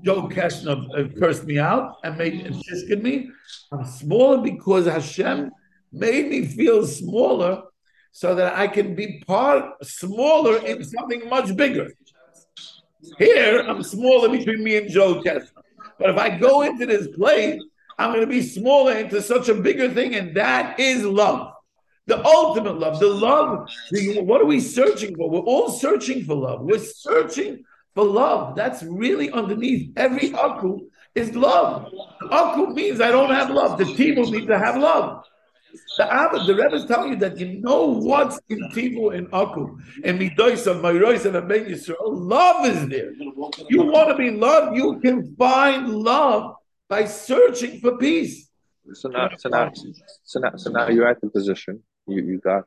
[0.03, 3.31] Joe Keshner uh, cursed me out and made and shishkin me.
[3.71, 5.49] I'm smaller because Hashem
[5.93, 7.63] made me feel smaller
[8.11, 11.87] so that I can be part smaller in something much bigger.
[13.17, 15.63] Here, I'm smaller between me and Joe Kessler.
[15.97, 17.61] But if I go into this place,
[17.97, 21.53] I'm going to be smaller into such a bigger thing, and that is love.
[22.07, 23.69] The ultimate love, the love.
[24.25, 25.29] What are we searching for?
[25.29, 26.61] We're all searching for love.
[26.61, 28.55] We're searching for love.
[28.55, 30.79] That's really underneath every aku
[31.13, 31.91] is love.
[32.31, 33.77] Aku means I don't have love.
[33.77, 35.25] The tibu means to have love.
[35.97, 39.77] The Abba, the Rebbe is telling you that you know what's in tibu and aku
[40.03, 41.95] and midoisa, myroisa, and ben Yisrael.
[42.01, 43.13] Love is there.
[43.69, 44.75] You want to be loved.
[44.75, 46.55] You can find love
[46.89, 48.49] by searching for peace.
[48.93, 49.71] So now, so now,
[50.23, 51.81] so now, so now you're at the position
[52.11, 52.63] you, you got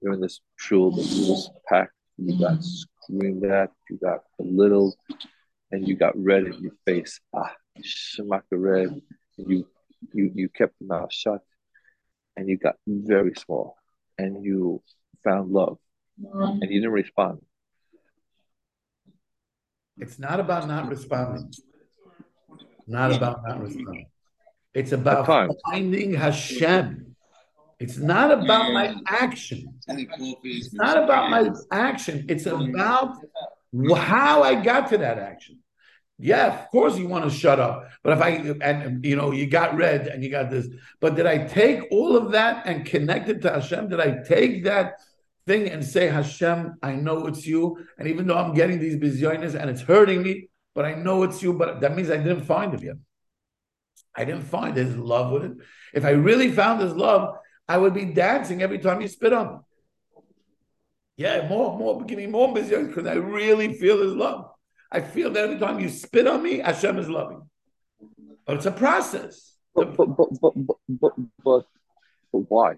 [0.00, 4.94] you're in this shul that you was packed, you got screamed at, you got belittled,
[5.72, 7.20] and you got red in your face.
[7.34, 9.00] Ah, shemaka red.
[9.38, 9.66] And you
[10.12, 11.40] you you kept your mouth shut
[12.36, 13.76] and you got very small
[14.16, 14.82] and you
[15.24, 15.78] found love
[16.16, 17.40] and you didn't respond.
[19.96, 21.52] It's not about not responding.
[22.86, 24.06] Not about not responding.
[24.72, 25.26] It's about
[25.66, 27.16] finding Hashem.
[27.80, 29.74] It's not about my action.
[29.86, 32.26] It's not about my action.
[32.28, 33.16] It's about
[33.96, 35.58] how I got to that action.
[36.18, 37.88] Yeah, of course you want to shut up.
[38.02, 40.66] But if I and you know you got red and you got this,
[41.00, 43.88] but did I take all of that and connect it to Hashem?
[43.88, 44.94] Did I take that
[45.46, 49.54] thing and say, Hashem, I know it's you, and even though I'm getting these bizyonis
[49.54, 51.52] and it's hurting me, but I know it's you.
[51.52, 52.96] But that means I didn't find him yet.
[54.16, 55.52] I didn't find his love with it.
[55.94, 57.36] If I really found his love,
[57.68, 59.58] I would be dancing every time you spit on me.
[61.16, 64.50] Yeah, more, more, give me more bizyonis because I really feel his love.
[64.90, 67.42] I feel that every time you spit on me, Hashem is loving.
[68.46, 69.56] But it's a process.
[69.74, 70.54] But but but but
[70.88, 71.12] but,
[71.44, 71.64] but,
[72.32, 72.74] but, why?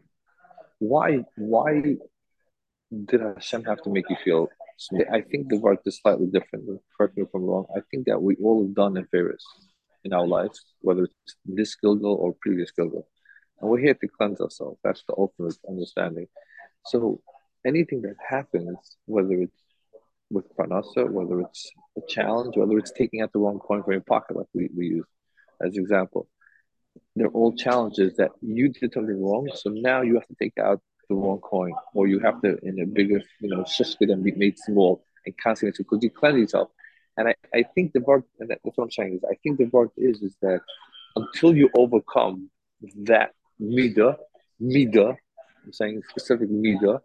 [0.78, 1.96] Why why
[3.04, 4.48] did Hashem have to make you feel?
[5.12, 6.64] I think the work is slightly different.
[6.96, 7.66] Correct me if I'm wrong.
[7.76, 9.44] I think that we all have done affairs
[10.04, 13.06] in our lives, whether it's this Gilgal or previous Gilgal.
[13.60, 14.78] And we're here to cleanse ourselves.
[14.82, 16.26] That's the ultimate understanding.
[16.86, 17.20] So
[17.66, 19.62] anything that happens, whether it's
[20.30, 24.00] with Pranasa, whether it's a challenge, whether it's taking out the wrong coin from your
[24.02, 25.06] pocket, like we, we use
[25.60, 26.28] as example.
[27.16, 30.80] They're all challenges that you did something wrong, so now you have to take out
[31.08, 34.32] the wrong coin, or you have to, in a bigger, you know, shifted and be
[34.32, 36.70] made small and constantly because you cleanse yourself.
[37.16, 39.66] And I, I think the work, and that's what I'm saying is, I think the
[39.66, 40.60] work is is that
[41.16, 42.50] until you overcome
[43.02, 44.16] that midah,
[44.60, 45.16] midah,
[45.64, 47.00] I'm saying specific midah.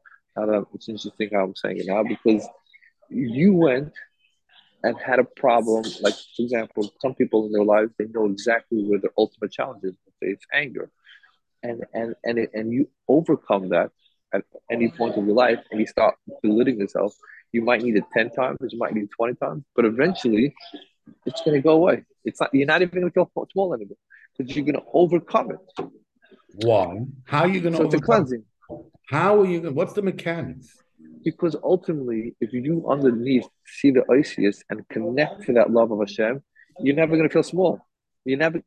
[0.73, 2.47] It's interesting how I'm saying it now because
[3.09, 3.93] you went
[4.83, 8.83] and had a problem, like for example, some people in their lives they know exactly
[8.83, 9.95] where their ultimate challenge is.
[10.21, 10.89] It's anger,
[11.63, 13.91] and and and it, and you overcome that
[14.33, 17.15] at any point of your life, and you start belittling yourself.
[17.51, 20.53] You might need it ten times, you might need it twenty times, but eventually,
[21.25, 22.03] it's going to go away.
[22.23, 22.53] It's not.
[22.53, 23.97] You're not even going to feel small anymore
[24.37, 25.85] because you're going to overcome it.
[26.57, 27.01] Why?
[27.25, 27.79] How are you going to?
[27.79, 28.43] So it's a cleansing.
[29.09, 29.75] How are you going?
[29.75, 30.67] What's the mechanics?
[31.23, 35.99] Because ultimately, if you do underneath see the Oisis and connect to that love of
[35.99, 36.41] Hashem,
[36.79, 37.79] you're never going to feel small.
[38.23, 38.61] You're never.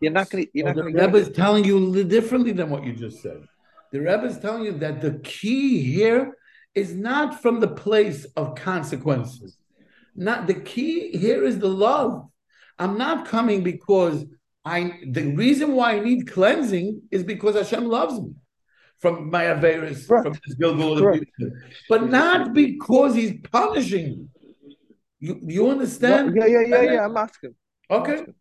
[0.00, 0.50] You're not going to.
[0.54, 0.84] You're well, not.
[0.92, 3.42] The Rebbe is telling you differently than what you just said.
[3.92, 6.36] The Rebbe is telling you that the key here
[6.74, 9.58] is not from the place of consequences.
[10.14, 12.28] Not the key here is the love.
[12.78, 14.24] I'm not coming because
[14.64, 15.00] I.
[15.06, 18.34] The reason why I need cleansing is because Hashem loves me
[18.98, 21.24] from my Averis, from his Gilgul,
[21.88, 24.28] but not because he's punishing
[25.18, 25.40] you.
[25.42, 26.34] You, understand?
[26.34, 27.04] No, yeah, yeah, yeah, yeah.
[27.04, 27.54] I'm asking.
[27.90, 28.12] Okay.
[28.12, 28.34] I'm asking.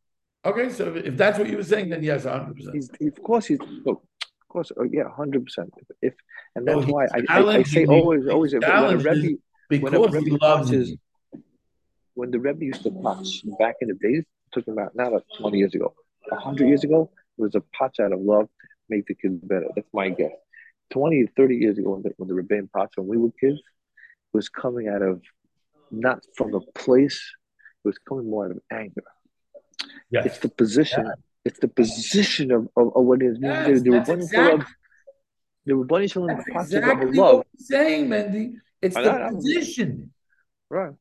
[0.43, 2.55] Okay, so if that's what you were saying, then yes, 100%.
[2.73, 4.01] He's, of course, he's, look,
[4.41, 5.69] of course, oh, yeah, 100%.
[6.01, 6.15] If,
[6.55, 9.37] and that's why I, I, I, say always, always, when a Rebbe,
[9.69, 10.97] when a Rebbe
[12.15, 15.57] when the Rebbe used to patch back in the days, talking about now like 20
[15.57, 15.93] years ago,
[16.29, 18.47] 100 years ago, it was a patch out of love,
[18.89, 19.67] make the kids better.
[19.75, 20.31] That's my guess.
[20.91, 23.61] 20, 30 years ago when the, when the Rebbein Patch, when we were kids,
[24.33, 25.21] was coming out of
[25.89, 27.21] not from a place,
[27.83, 29.03] it was coming more out of anger.
[30.09, 30.25] Yes.
[30.25, 31.05] It's the position.
[31.05, 31.13] Yeah.
[31.43, 33.37] It's the position of, of, of what it is.
[33.41, 34.67] Yes, they, were bunny exactly, full of,
[35.65, 37.35] they were bunny full of exactly of love.
[37.37, 38.53] What I'm saying, Mendy.
[38.81, 40.13] It's I, the I, position.
[40.69, 40.93] Right.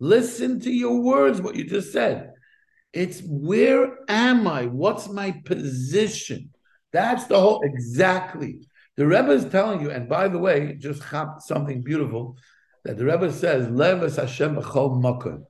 [0.00, 2.33] Listen to your words, what you just said.
[2.94, 4.66] It's where am I?
[4.66, 6.50] What's my position?
[6.92, 8.60] That's the whole exactly.
[8.96, 11.02] The Rebbe is telling you, and by the way, just
[11.40, 12.38] something beautiful
[12.84, 15.44] that the Rebbe says, Levas Hashem b'chol.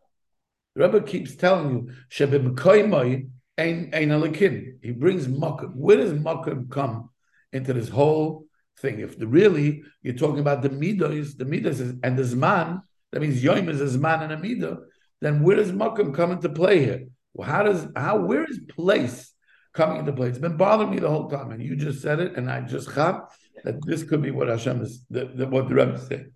[0.74, 3.28] The Rebbe keeps telling you, Shebimkoimoi.
[3.57, 5.76] He brings makom.
[5.76, 7.11] Where does makom come
[7.52, 8.46] into this whole
[8.80, 8.98] thing?
[8.98, 13.20] If the really you're talking about the midos, the midos is, and the zman, that
[13.20, 14.78] means yom is a zman and a midah.
[15.20, 17.04] Then where does makom come into play here?
[17.35, 19.35] Well, how does how where is place
[19.75, 20.29] coming into play.
[20.29, 22.90] It's been bothering me the whole time, and you just said it, and I just
[22.90, 23.33] thought
[23.64, 26.33] that this could be what Hashem is, the, the, what the Rebbe is saying.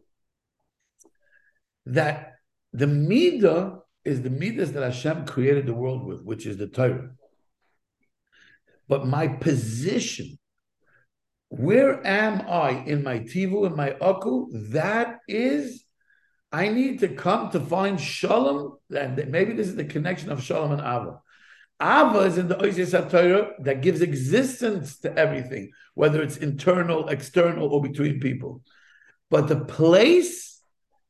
[1.86, 2.34] That
[2.72, 7.10] the midah is the midas that Hashem created the world with, which is the Torah.
[8.88, 10.38] But my position,
[11.48, 14.48] where am I in my tivu, in my aku?
[14.70, 15.84] That is,
[16.50, 18.78] I need to come to find shalom.
[18.94, 21.20] And maybe this is the connection of shalom and ava.
[21.80, 27.68] Ava is in the Oisis Torah that gives existence to everything, whether it's internal, external,
[27.68, 28.62] or between people.
[29.30, 30.60] But the place,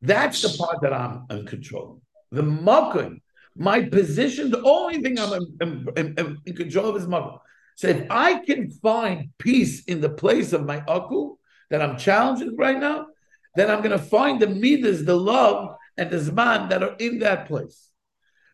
[0.03, 2.03] that's the part that I'm in control.
[2.33, 3.21] The makom,
[3.57, 7.39] my position, the only thing I'm in, in, in control of is makom.
[7.77, 11.37] So if I can find peace in the place of my aku
[11.71, 13.07] that I'm challenging right now,
[13.55, 17.21] then I'm going to find the midas, the love, and the zman that are in
[17.21, 17.91] that place.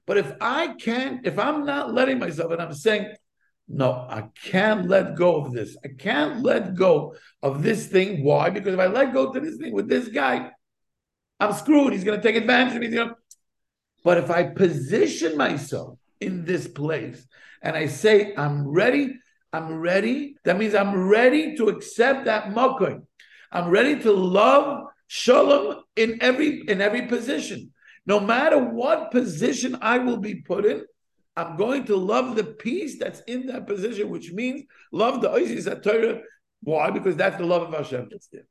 [0.06, 3.14] But if I can't, if I'm not letting myself, and I'm saying,
[3.68, 5.76] no, I can't let go of this.
[5.82, 8.22] I can't let go of this thing.
[8.22, 8.50] Why?
[8.50, 10.50] Because if I let go to this thing with this guy,
[11.40, 11.92] I'm screwed.
[11.92, 12.88] He's going to take advantage of me.
[12.88, 13.14] Know?
[14.04, 17.26] But if I position myself in this place
[17.62, 19.14] and I say, I'm ready,
[19.52, 23.06] I'm ready, that means I'm ready to accept that makom.
[23.54, 27.72] I'm ready to love shalom in every in every position.
[28.04, 30.84] No matter what position I will be put in,
[31.36, 35.82] I'm going to love the peace that's in that position, which means love the Oisis
[35.82, 36.20] Torah.
[36.62, 36.90] Why?
[36.90, 38.46] Because that's the love of Hashem that's there.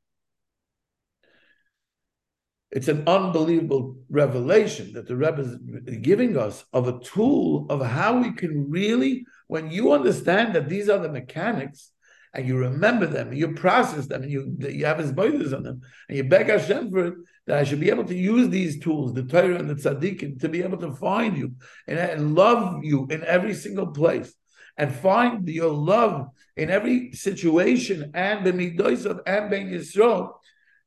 [2.70, 5.42] It's an unbelievable revelation that the Rebbe
[5.86, 10.68] is giving us of a tool of how we can really, when you understand that
[10.68, 11.92] these are the mechanics,
[12.34, 15.62] and you remember them, and you process them, and you you have his borders on
[15.62, 17.14] them, and you beg Hashem for it,
[17.46, 20.48] that I should be able to use these tools, the Torah and the Tzaddikim, to
[20.48, 21.52] be able to find you
[21.86, 24.34] and, and love you in every single place,
[24.76, 30.32] and find your love in every situation, and the midosav and ben Yisrael,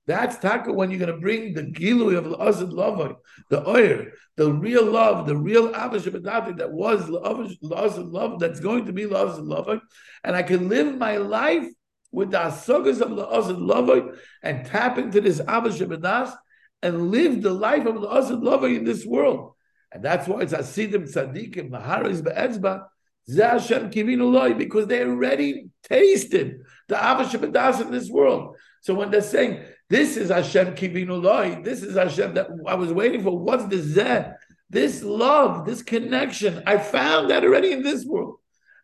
[0.08, 3.16] That's taka when you're going to bring the gilui of Azad Lavai,
[3.50, 8.94] the oir, the real love, the real Avashabadati that was Azad love, that's going to
[8.94, 9.82] be Azad Lavai.
[10.24, 11.68] And I can live my life
[12.14, 16.34] with the asagas of the Azad Lavai and tap into this Avashabadas
[16.82, 19.56] and live the life of the Azad Lavai in this world.
[19.92, 22.86] And that's why it's Asidim Tzadikim, Maharis Be'etzba,
[23.30, 28.56] Hashem Kivinu because they already tasted the Avashabadas in this world.
[28.80, 31.62] So when they're saying, this is Hashem kivinu loy.
[31.62, 33.38] This is Hashem that I was waiting for.
[33.38, 34.36] What's the zeh?
[34.70, 36.62] This love, this connection.
[36.68, 38.40] I found that already in this world.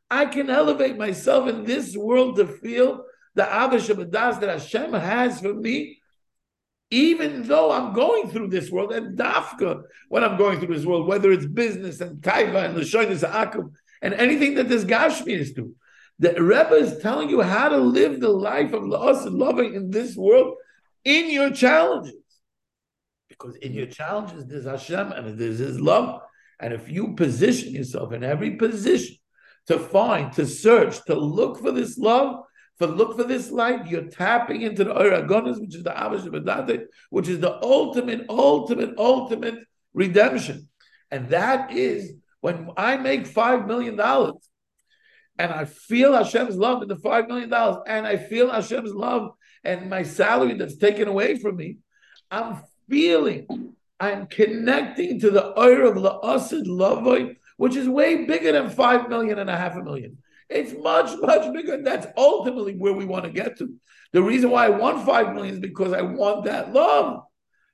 [0.09, 3.03] I can elevate myself in this world to feel
[3.35, 5.99] the Avashabadas that Hashem has for me,
[6.89, 8.93] even though I'm going through this world.
[8.93, 12.81] And dafka, when I'm going through this world, whether it's business and taiva and the
[12.81, 15.75] lashonis akub and anything that this gashmi is to.
[16.19, 20.15] The Rebbe is telling you how to live the life of and loving in this
[20.15, 20.55] world
[21.05, 22.15] in your challenges.
[23.29, 26.21] Because in your challenges, there's Hashem and there's His love.
[26.59, 29.17] And if you position yourself in every position
[29.67, 32.43] to find, to search, to look for this love,
[32.77, 37.27] for look for this light, you're tapping into the Oragonis, which is the Avash which
[37.27, 39.59] is the ultimate, ultimate, ultimate
[39.93, 40.69] redemption.
[41.11, 43.99] And that is when I make $5 million
[45.39, 47.51] and I feel Hashem's love in the $5 million,
[47.87, 49.31] and I feel Hashem's love
[49.63, 51.77] and my salary that's taken away from me,
[52.29, 58.51] I'm feeling, I'm connecting to the oil of the Asid Lavoy, which is way bigger
[58.51, 60.17] than five million and a half a million.
[60.49, 61.81] It's much, much bigger.
[61.81, 63.73] That's ultimately where we want to get to.
[64.11, 67.23] The reason why I want five million is because I want that love.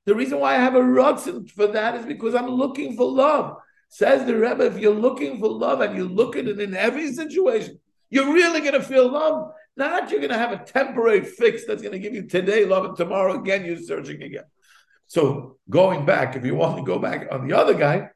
[0.06, 3.58] The reason why I have a rutzen for that is because I'm looking for love.
[3.90, 7.12] Says the Rebbe, if you're looking for love and you look at it in every
[7.12, 7.80] situation,
[8.10, 9.52] you're really going to feel love.
[9.80, 12.84] Not you're going to have a temporary fix that's going to give you today love
[12.84, 14.44] and tomorrow again you're searching again.
[15.08, 18.10] So going back, if you want to go back on the other guy,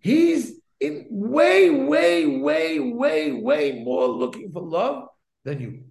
[0.00, 5.08] he's in way, way, way, way, way more looking for love
[5.44, 5.84] than you,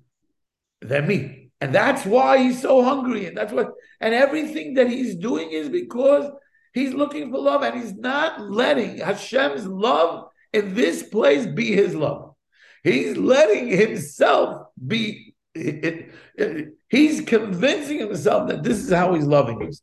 [0.79, 1.49] than me.
[1.59, 3.25] And that's why he's so hungry.
[3.25, 6.31] And that's what, and everything that he's doing is because
[6.71, 11.95] he's looking for love and he's not letting Hashem's love in this place be his
[11.95, 12.35] love.
[12.83, 19.67] He's letting himself be, it, it, he's convincing himself that this is how he's loving
[19.67, 19.81] us.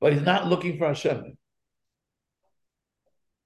[0.00, 1.36] But he's not looking for Hashem.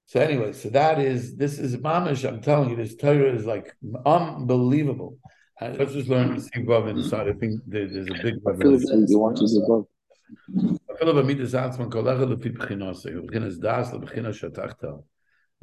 [0.06, 2.28] So anyway, so that is this is mamish.
[2.28, 3.74] I'm telling you, this Torah is like
[4.04, 5.16] unbelievable.
[5.58, 7.28] Uh, let's just learn to see above inside.
[7.28, 9.06] I think there's a big revelation.
[9.08, 9.86] You want to see above.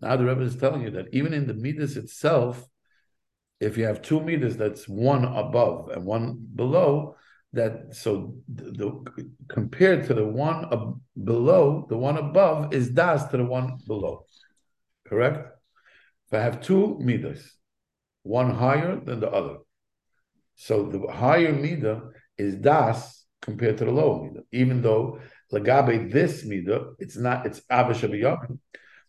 [0.01, 2.67] Now the Rebbe is telling you that even in the midas itself,
[3.60, 7.16] if you have two midas, that's one above and one below.
[7.53, 13.28] That so the, the compared to the one ab- below, the one above is das
[13.30, 14.26] to the one below.
[15.07, 15.49] Correct.
[16.28, 17.57] If I have two midas,
[18.22, 19.57] one higher than the other,
[20.55, 24.43] so the higher midah is das compared to the lower midah.
[24.51, 25.20] Even though
[25.51, 28.60] lagabe this midah, it's not it's avashabiyakim,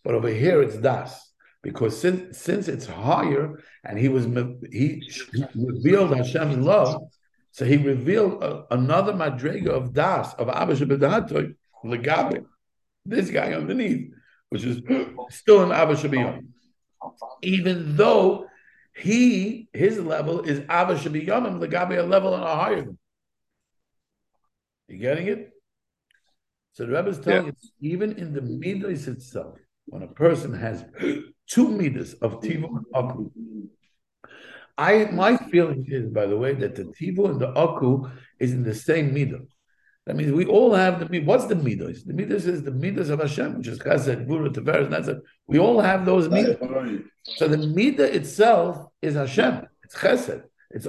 [0.02, 1.29] but over here it's das
[1.62, 4.24] because since since it's higher and he was
[4.70, 5.02] he,
[5.32, 7.02] he revealed Hashem's love,
[7.52, 11.54] so he revealed a, another madrega of das of Abba Shabbatatoy
[11.84, 12.44] legabe
[13.04, 14.12] this guy underneath,
[14.50, 14.82] which is
[15.30, 16.46] still an Abba Shabbat,
[17.42, 18.46] even though
[18.94, 22.86] he his level is Abba Shabbat legabe a level and a higher.
[24.88, 25.52] You getting it?
[26.72, 27.52] So the Rebbe is telling yeah.
[27.52, 30.84] us even in the midas itself when a person has
[31.50, 33.30] two meters of tivu and aku.
[34.78, 38.62] I my feeling is, by the way, that the tivu and the aku is in
[38.62, 39.40] the same meter.
[40.06, 41.26] That means we all have the meter.
[41.26, 42.04] what's the midas?
[42.04, 45.20] The midas is the midas of Hashem, which is chesed, gevura, tiferes, netzah.
[45.46, 46.56] We all have those midas.
[47.36, 49.66] So the midah itself is Hashem.
[49.84, 50.44] It's chesed.
[50.70, 50.86] It's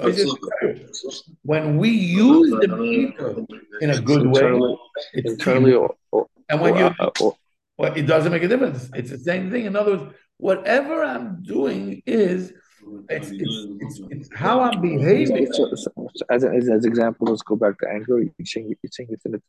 [1.41, 3.47] when we use the midah
[3.81, 4.77] in a good way,
[5.13, 7.09] it's internally or, or, and when you uh,
[7.77, 8.89] well, it doesn't make a difference.
[8.93, 9.65] It's the same thing.
[9.65, 12.53] In other words, whatever I'm doing is
[13.09, 15.47] it's, it's, it's, it's how I'm behaving.
[15.53, 18.19] So, so, so as, as, as example, let's go back to anger.
[18.21, 19.43] You're saying, you're saying it's in it,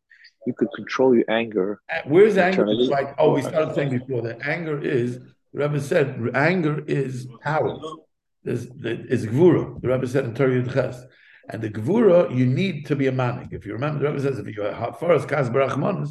[0.46, 1.80] you could control your anger.
[2.04, 2.66] Where's anger?
[2.66, 5.18] Like, oh, we started saying before that anger is,
[5.52, 7.78] the Rebbe said, anger is power.
[8.44, 9.80] There's, it's gvura.
[9.80, 11.02] The Rebbe said in Torah Ches.
[11.48, 13.48] And the gvura, you need to be a manik.
[13.52, 16.10] If you remember, the Rebbe says, if you are first kas barachmanos,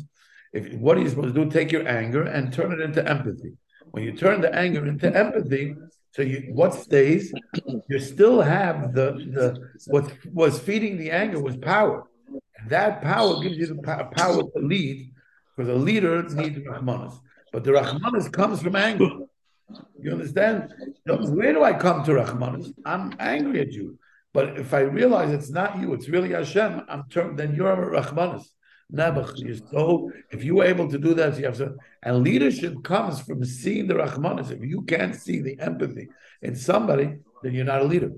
[0.54, 1.50] if what are you supposed to do?
[1.50, 3.54] Take your anger and turn it into empathy.
[3.92, 5.76] When you turn the anger into empathy,
[6.12, 7.34] So you, what stays?
[7.90, 12.04] You still have the the what was feeding the anger was power.
[12.68, 15.12] That power gives you the power to lead,
[15.56, 17.18] because a leader needs rahmanas.
[17.54, 19.12] But the rahmanas comes from anger.
[20.00, 20.74] You understand?
[21.06, 22.74] Where do I come to rahmanas?
[22.86, 23.98] I'm angry at you.
[24.34, 28.02] But if I realize it's not you, it's really Hashem, I'm turned, then you're a
[28.02, 28.46] rahmanas.
[28.94, 32.84] Nebuch, you're so, if you were able to do that, you have to, and leadership
[32.84, 34.52] comes from seeing the rahmanas.
[34.52, 36.10] If you can't see the empathy
[36.42, 38.12] in somebody, then you're not a leader.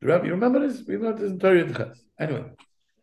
[0.00, 0.82] The Rebbe, You remember this?
[0.86, 2.44] We remember this in Torah Anyway,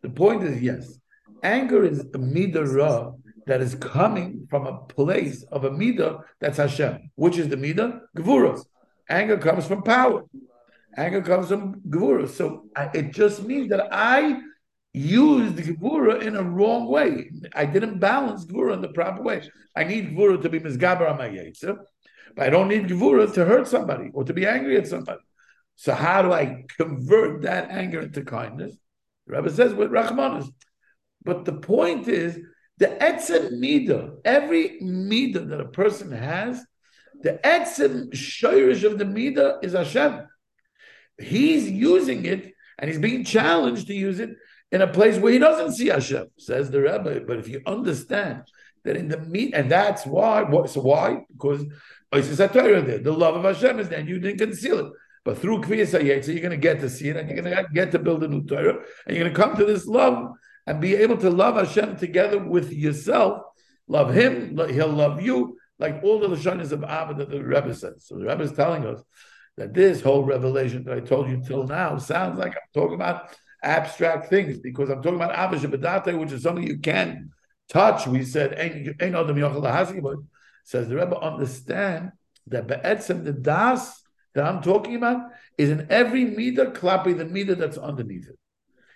[0.02, 0.98] the point is yes,
[1.44, 3.16] anger is a midah
[3.48, 7.12] that is coming from a place of a midah that's Hashem.
[7.16, 8.02] Which is the midah?
[8.16, 8.62] Gevura.
[9.10, 10.24] Anger comes from power.
[10.96, 12.30] Anger comes from Gevura.
[12.30, 14.40] So it just means that I
[14.98, 17.30] used Gevura in a wrong way.
[17.54, 19.50] I didn't balance Gevura in the proper way.
[19.76, 21.78] I need Gevura to be Mizgaber on my Yetzer,
[22.36, 25.22] but I don't need Gevura to hurt somebody or to be angry at somebody.
[25.76, 28.76] So how do I convert that anger into kindness?
[29.28, 30.50] The Rebbe says with Rachmanis.
[31.24, 32.40] But the point is,
[32.78, 36.64] the etzem midah, every midah that a person has,
[37.22, 40.28] the etzem shirish of the midah is Hashem.
[41.20, 44.32] He's using it and he's being challenged to use it
[44.72, 47.22] in a place where he doesn't see Hashem, says the Rebbe.
[47.22, 48.44] But if you understand
[48.84, 51.26] that in the meat, and that's why, what, so why?
[51.32, 51.66] Because
[52.12, 54.94] there, the love of Hashem is there, and you didn't conceal it.
[55.24, 57.66] But through Kviyas so you're going to get to see it, and you're going to
[57.74, 60.32] get to build a new Torah, and you're going to come to this love
[60.66, 63.42] and be able to love Hashem together with yourself.
[63.88, 68.06] Love Him, He'll love you, like all the Lashonis of Abba that the Rebbe says.
[68.06, 69.02] So the Rebbe is telling us
[69.56, 73.36] that this whole revelation that I told you till now sounds like I'm talking about
[73.64, 77.32] abstract things because I'm talking about Avashabadate, which is something you can
[77.70, 78.08] touch.
[78.08, 80.16] We said, Ein Adam but
[80.64, 82.12] says the Rebbe, understand
[82.48, 84.02] that Be'etzem, the Das
[84.36, 88.38] that I'm talking about, is in every Mida klapi, the Mida that's underneath it.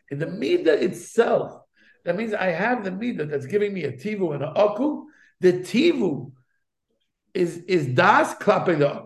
[0.09, 1.61] In the Mida itself,
[2.03, 5.05] that means I have the Mida that's giving me a Tivu and an Aku.
[5.39, 6.31] The Tivu
[7.33, 9.05] is, is Das klapi the.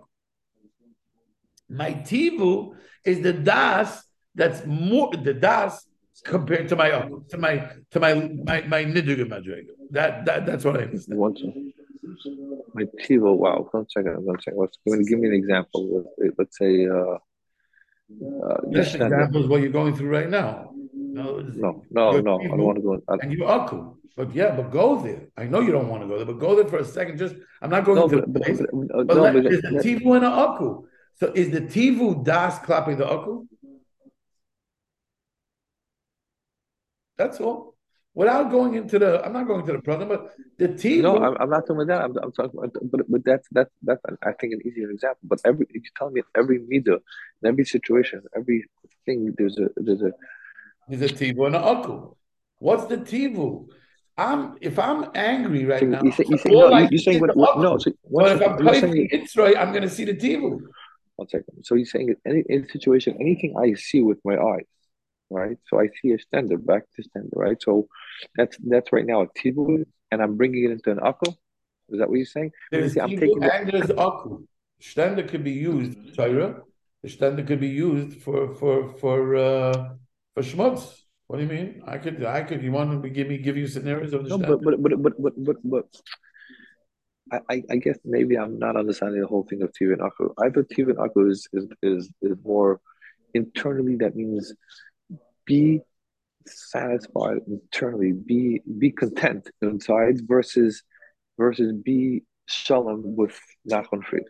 [1.67, 4.04] My Tivu is the Das
[4.35, 5.87] that's more the das
[6.23, 6.89] compared to my
[7.29, 9.63] to my to my my my madriga.
[9.91, 11.19] That that that's what I understand.
[11.19, 11.35] One
[12.73, 13.35] my tivo.
[13.35, 14.59] Wow, one second, one second.
[14.59, 16.05] Let's give me an example.
[16.37, 16.87] Let's say.
[16.87, 17.17] Uh,
[18.45, 20.71] uh, this example is what you're going through right now.
[20.93, 22.39] No, no, no, no.
[22.39, 23.01] I don't want to go.
[23.07, 23.95] I, and you aku.
[24.15, 25.27] But yeah, but go there.
[25.35, 27.17] I know you don't want to go there, but go there for a second.
[27.17, 28.17] Just I'm not going no, to.
[28.21, 30.85] But, the place, but, but, but, no, is the tivu and an aku?
[31.15, 33.45] So is the tivu das clapping the aku?
[37.17, 37.75] That's all.
[38.13, 41.01] Without going into the, I'm not going to the problem, but the team.
[41.01, 42.01] No, I'm, I'm not talking about that.
[42.01, 45.19] I'm, I'm talking about, but but that's that's that's I think an easier example.
[45.23, 46.95] But every you tell me every media,
[47.41, 48.65] in every situation, every
[49.05, 50.13] thing, there's a there's a
[50.87, 52.17] there's a tivu and an uncle.
[52.59, 53.67] What's the tivu?
[54.17, 56.01] I'm if I'm angry right so now.
[56.01, 57.77] You say, you say, no, you, you're saying what, what, no.
[57.77, 60.61] So but if I'm playing Israel, I'm going to see the tivu.
[61.17, 61.63] One second.
[61.63, 64.67] So you're saying any any situation, anything I see with my eyes,
[65.29, 65.57] right?
[65.67, 67.61] So I see a stender, back to stender, right?
[67.61, 67.87] So
[68.35, 71.35] that's that's right now a tibu, and I'm bringing it into an akku.
[71.89, 72.51] Is that what you're saying?
[72.71, 74.45] There's see, I'm taking and there's akku.
[74.81, 76.61] Stender could be used, Torah.
[77.03, 79.89] The stender could be used for for for uh,
[80.33, 81.01] for schmutz.
[81.27, 81.81] What do you mean?
[81.87, 82.61] I could I could.
[82.61, 85.13] You want to give me give you scenarios of the no, but but but but
[85.17, 85.57] but but.
[85.63, 85.85] but
[87.49, 90.31] I, I guess maybe I'm not understanding the whole thing of Tiva and Akku.
[90.39, 92.79] I thought Tiva and Akku is, is, is, is more
[93.33, 94.53] internally, that means
[95.45, 95.81] be
[96.47, 100.83] satisfied internally, be be content inside versus
[101.37, 103.39] versus be shalom with
[103.69, 104.23] nachon fried.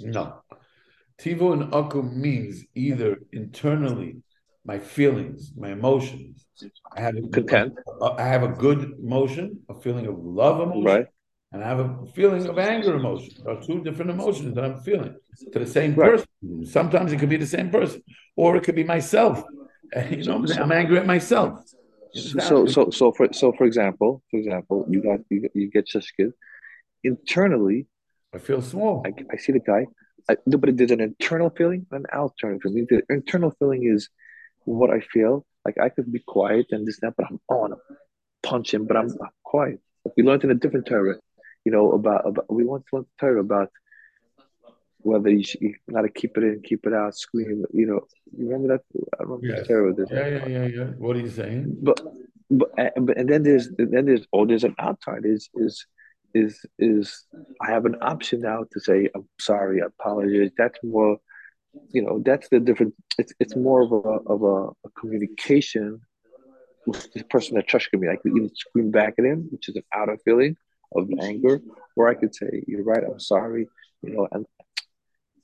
[0.00, 0.42] No.
[1.18, 4.16] Tivo and Aku means either internally,
[4.64, 6.46] my feelings, my emotions.
[6.94, 7.74] I have a content.
[8.00, 11.06] Uh, I have a good emotion, a feeling of love emotion, right.
[11.52, 13.30] and I have a feeling of anger emotion.
[13.42, 15.16] There are two different emotions that I'm feeling
[15.52, 16.10] to the same right.
[16.10, 16.66] person.
[16.66, 18.02] Sometimes it could be the same person,
[18.34, 19.42] or it could be myself.
[20.10, 21.64] You know, I'm angry at myself.
[22.14, 26.32] So, so, so for so for example, for example, you got you, you get shishkid.
[27.04, 27.86] Internally,
[28.34, 29.02] I feel small.
[29.06, 29.86] I, I see the guy.
[30.28, 32.86] I, no, but there's an internal feeling, an external feeling.
[32.88, 34.08] The internal feeling is
[34.64, 35.46] what I feel.
[35.64, 37.78] Like I could be quiet and this that, but I'm on him,
[38.42, 39.80] punch him, but I'm, I'm quiet.
[40.04, 41.16] Like we learned in a different Torah,
[41.64, 43.70] you know, about about we want to learn Torah about
[45.06, 47.64] whether you, should, you gotta keep it in, keep it out, scream.
[47.72, 48.00] You know,
[48.36, 48.82] you remember that?
[49.18, 49.66] I remember yes.
[50.10, 50.84] Yeah, yeah, yeah, yeah.
[50.98, 51.76] What are you saying?
[51.80, 51.98] But
[52.50, 55.86] but and, but and then there's then there's oh there's an outside is is
[56.34, 57.24] is is
[57.64, 60.50] I have an option now to say I'm sorry, I apologize.
[60.58, 61.18] That's more,
[61.90, 62.94] you know, that's the different.
[63.18, 66.00] It's it's more of a of a, a communication
[66.86, 68.08] with the person that trusted me.
[68.08, 70.56] I could either scream back at him, which is an outer feeling
[70.94, 71.60] of anger,
[71.96, 73.66] or I could say, "You're right, I'm sorry,"
[74.02, 74.46] you know, and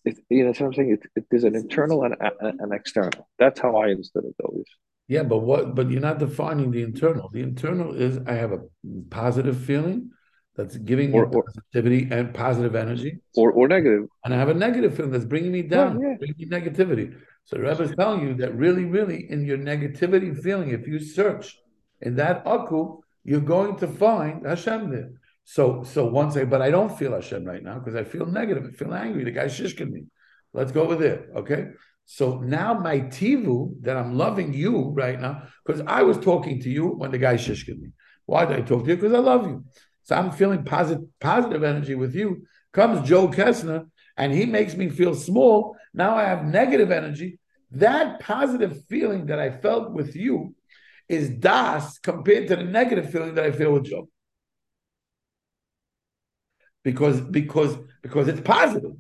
[0.05, 0.91] it, you know what I'm saying.
[0.93, 3.29] It, it, there's an internal and an external.
[3.39, 4.67] That's how I understood it always.
[5.09, 5.75] Yeah, but what?
[5.75, 7.29] But you're not defining the internal.
[7.29, 8.61] The internal is I have a
[9.11, 10.11] positive feeling
[10.57, 14.49] that's giving or, me positivity or, and positive energy, or or negative, and I have
[14.49, 16.17] a negative feeling that's bringing me down, yeah, yeah.
[16.19, 17.15] bringing me negativity.
[17.45, 20.99] So the Rebbe is telling you that really, really, in your negativity feeling, if you
[20.99, 21.59] search
[22.01, 25.11] in that aku, you're going to find Hashem there.
[25.45, 28.65] So, so once I, but I don't feel Hashem right now because I feel negative.
[28.67, 29.25] I feel angry.
[29.25, 30.05] The guy shishkin me.
[30.53, 31.29] Let's go with it.
[31.35, 31.69] Okay.
[32.05, 36.71] So now my tivu that I'm loving you right now because I was talking to
[36.71, 37.91] you when the guy shishkin me.
[38.27, 38.97] Why did I talk to you?
[38.97, 39.65] Because I love you.
[40.05, 42.47] So I'm feeling positive, positive energy with you.
[42.73, 43.87] Comes Joe Kessner
[44.17, 45.77] and he makes me feel small.
[45.95, 47.39] Now I have negative energy.
[47.73, 50.55] That positive feeling that I felt with you
[51.09, 54.09] is das compared to the negative feeling that I feel with Joe.
[56.85, 58.93] Because because because it's positive.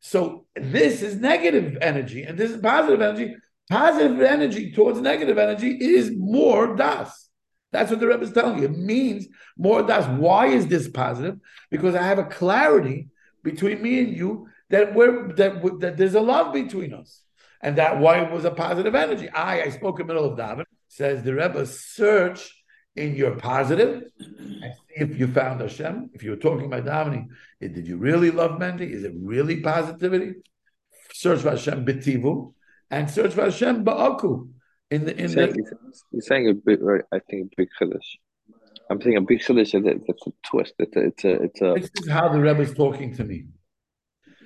[0.00, 3.36] So this is negative energy, and this is positive energy.
[3.70, 7.30] Positive energy towards negative energy is more das.
[7.72, 8.66] That's what the Rebbe is telling you.
[8.66, 9.26] It means
[9.56, 10.06] more das.
[10.06, 11.38] Why is this positive?
[11.70, 13.08] Because I have a clarity
[13.42, 17.22] between me and you that we're that, that there's a love between us,
[17.62, 19.28] and that why it was a positive energy.
[19.30, 22.63] I I spoke in the middle of David says the Rebbe search
[22.96, 26.10] in your positive and see if you found Hashem.
[26.14, 27.28] If you were talking about davening,
[27.60, 28.90] eh, did you really love Mendy?
[28.90, 30.34] Is it really positivity?
[31.12, 32.52] Search for Hashem betivu
[32.90, 34.48] and search for Hashem ba'aku.
[34.90, 35.76] In the in saying, the,
[36.12, 37.02] you're saying a bit, right?
[37.12, 38.18] I think a big chiddush.
[38.90, 39.74] I'm saying a big chiddush.
[39.74, 40.74] And it's a twist.
[40.78, 41.74] It's a, it's a, it's a.
[41.80, 43.46] This is how the Rebbe is talking to me.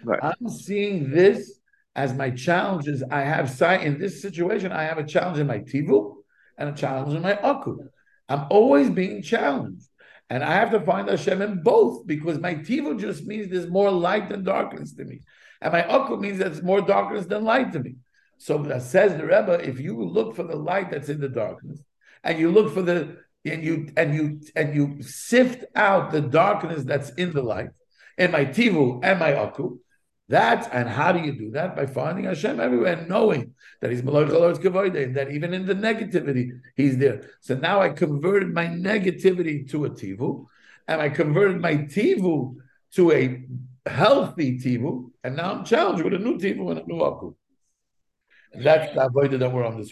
[0.05, 0.20] Right.
[0.22, 1.59] I'm seeing this
[1.96, 3.03] as my challenges.
[3.11, 4.72] I have sight in this situation.
[4.72, 6.14] I have a challenge in my tivu
[6.57, 7.78] and a challenge in my aku.
[8.29, 9.87] I'm always being challenged.
[10.31, 13.91] And I have to find Hashem in both because my tivu just means there's more
[13.91, 15.20] light than darkness to me.
[15.61, 17.97] And my aku means there's more darkness than light to me.
[18.37, 21.81] So that says the Rebbe, if you look for the light that's in the darkness,
[22.22, 26.85] and you look for the and you and you and you sift out the darkness
[26.85, 27.70] that's in the light,
[28.18, 29.79] in my tivu and my aku,
[30.29, 31.74] that and how do you do that?
[31.74, 35.74] By finding Hashem everywhere and knowing that He's Malach Kavoide, and that even in the
[35.74, 37.31] negativity, He's there.
[37.41, 40.47] So now I converted my negativity to a tivu,
[40.87, 42.57] and I converted my tivu
[42.95, 43.45] to a
[43.89, 47.35] healthy tivu, and now I'm challenged with a new tivu and a new aku.
[48.55, 49.87] That's the avoided that we're on this